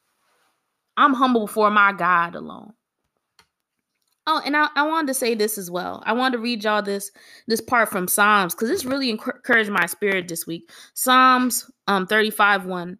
i'm 0.97 1.13
humble 1.13 1.45
before 1.45 1.71
my 1.71 1.91
god 1.93 2.35
alone 2.35 2.73
oh 4.27 4.41
and 4.45 4.55
I, 4.55 4.69
I 4.75 4.87
wanted 4.87 5.07
to 5.07 5.13
say 5.13 5.35
this 5.35 5.57
as 5.57 5.71
well 5.71 6.03
i 6.05 6.13
wanted 6.13 6.37
to 6.37 6.43
read 6.43 6.63
y'all 6.63 6.81
this 6.81 7.11
this 7.47 7.61
part 7.61 7.89
from 7.89 8.07
psalms 8.07 8.53
because 8.53 8.69
this 8.69 8.85
really 8.85 9.09
encouraged 9.09 9.69
my 9.69 9.85
spirit 9.85 10.27
this 10.27 10.45
week 10.45 10.69
psalms 10.93 11.69
um 11.87 12.07
35 12.07 12.65
1 12.65 12.97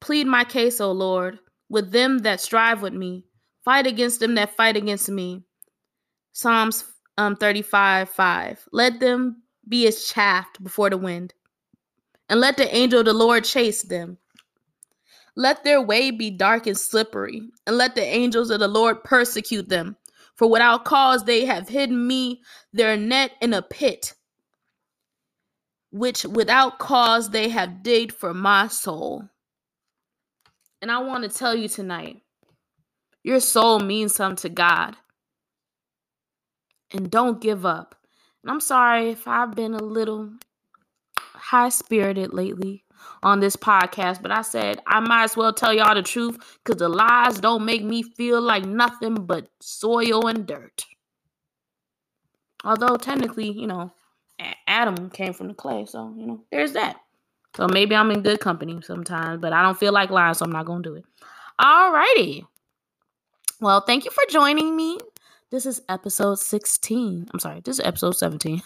plead 0.00 0.26
my 0.26 0.44
case 0.44 0.80
o 0.80 0.92
lord 0.92 1.38
with 1.68 1.92
them 1.92 2.18
that 2.18 2.40
strive 2.40 2.82
with 2.82 2.94
me. 2.94 3.24
Fight 3.64 3.86
against 3.86 4.20
them 4.20 4.34
that 4.36 4.56
fight 4.56 4.76
against 4.76 5.08
me. 5.08 5.42
Psalms 6.32 6.84
um, 7.18 7.36
35 7.36 8.08
5. 8.08 8.68
Let 8.72 9.00
them 9.00 9.42
be 9.68 9.86
as 9.86 10.04
chaff 10.04 10.46
before 10.62 10.90
the 10.90 10.96
wind, 10.96 11.34
and 12.28 12.40
let 12.40 12.56
the 12.56 12.74
angel 12.74 13.00
of 13.00 13.06
the 13.06 13.12
Lord 13.12 13.44
chase 13.44 13.82
them. 13.82 14.18
Let 15.36 15.64
their 15.64 15.82
way 15.82 16.10
be 16.10 16.30
dark 16.30 16.66
and 16.66 16.78
slippery, 16.78 17.42
and 17.66 17.76
let 17.76 17.94
the 17.94 18.04
angels 18.04 18.50
of 18.50 18.60
the 18.60 18.68
Lord 18.68 19.04
persecute 19.04 19.68
them. 19.68 19.96
For 20.36 20.48
without 20.50 20.84
cause 20.84 21.24
they 21.24 21.46
have 21.46 21.68
hidden 21.68 22.06
me, 22.06 22.42
their 22.72 22.96
net 22.96 23.32
in 23.40 23.54
a 23.54 23.62
pit, 23.62 24.14
which 25.90 26.24
without 26.24 26.78
cause 26.78 27.30
they 27.30 27.48
have 27.48 27.82
digged 27.82 28.12
for 28.12 28.34
my 28.34 28.68
soul. 28.68 29.28
And 30.82 30.90
I 30.90 30.98
want 30.98 31.24
to 31.24 31.30
tell 31.30 31.54
you 31.54 31.68
tonight 31.68 32.22
your 33.22 33.40
soul 33.40 33.80
means 33.80 34.14
something 34.14 34.36
to 34.42 34.48
God. 34.54 34.96
And 36.92 37.10
don't 37.10 37.40
give 37.40 37.66
up. 37.66 37.96
I'm 38.50 38.60
sorry 38.60 39.10
if 39.10 39.26
I've 39.26 39.54
been 39.54 39.74
a 39.74 39.82
little 39.82 40.32
high 41.18 41.68
spirited 41.68 42.32
lately 42.32 42.84
on 43.22 43.40
this 43.40 43.56
podcast, 43.56 44.22
but 44.22 44.30
I 44.30 44.42
said 44.42 44.80
I 44.86 45.00
might 45.00 45.24
as 45.24 45.36
well 45.36 45.52
tell 45.52 45.72
y'all 45.72 45.94
the 45.94 46.02
truth 46.02 46.38
because 46.64 46.78
the 46.78 46.88
lies 46.88 47.38
don't 47.40 47.64
make 47.64 47.84
me 47.84 48.02
feel 48.02 48.40
like 48.40 48.64
nothing 48.64 49.14
but 49.14 49.48
soil 49.60 50.26
and 50.26 50.46
dirt. 50.46 50.84
Although, 52.64 52.96
technically, 52.96 53.50
you 53.50 53.66
know, 53.66 53.92
Adam 54.66 55.10
came 55.10 55.32
from 55.32 55.48
the 55.48 55.54
clay, 55.54 55.86
so, 55.86 56.12
you 56.16 56.26
know, 56.26 56.44
there's 56.50 56.72
that. 56.72 56.96
So 57.56 57.68
maybe 57.68 57.94
I'm 57.94 58.10
in 58.10 58.22
good 58.22 58.40
company 58.40 58.78
sometimes, 58.82 59.40
but 59.40 59.52
I 59.52 59.62
don't 59.62 59.78
feel 59.78 59.92
like 59.92 60.10
lying, 60.10 60.34
so 60.34 60.44
I'm 60.44 60.52
not 60.52 60.66
going 60.66 60.82
to 60.82 60.88
do 60.90 60.94
it. 60.96 61.04
All 61.58 61.92
righty. 61.92 62.44
Well, 63.60 63.80
thank 63.80 64.04
you 64.04 64.10
for 64.10 64.24
joining 64.28 64.76
me. 64.76 64.98
This 65.52 65.64
is 65.64 65.80
episode 65.88 66.40
16. 66.40 67.28
I'm 67.32 67.38
sorry, 67.38 67.60
this 67.60 67.78
is 67.78 67.86
episode 67.86 68.16
17 68.16 68.62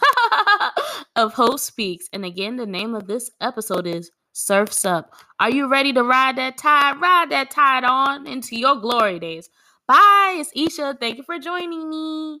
of 1.15 1.31
Hope 1.35 1.59
Speaks. 1.59 2.09
And 2.11 2.25
again, 2.25 2.55
the 2.55 2.65
name 2.65 2.95
of 2.95 3.05
this 3.05 3.29
episode 3.39 3.85
is 3.85 4.09
Surfs 4.33 4.83
Up. 4.83 5.13
Are 5.39 5.51
you 5.51 5.69
ready 5.69 5.93
to 5.93 6.01
ride 6.03 6.37
that 6.37 6.57
tide? 6.57 6.99
Ride 6.99 7.29
that 7.29 7.51
tide 7.51 7.83
on 7.83 8.25
into 8.25 8.57
your 8.57 8.77
glory 8.77 9.19
days. 9.19 9.47
Bye. 9.87 10.37
It's 10.39 10.51
Esha. 10.57 10.99
Thank 10.99 11.17
you 11.17 11.23
for 11.23 11.37
joining 11.37 11.87
me. 11.87 12.39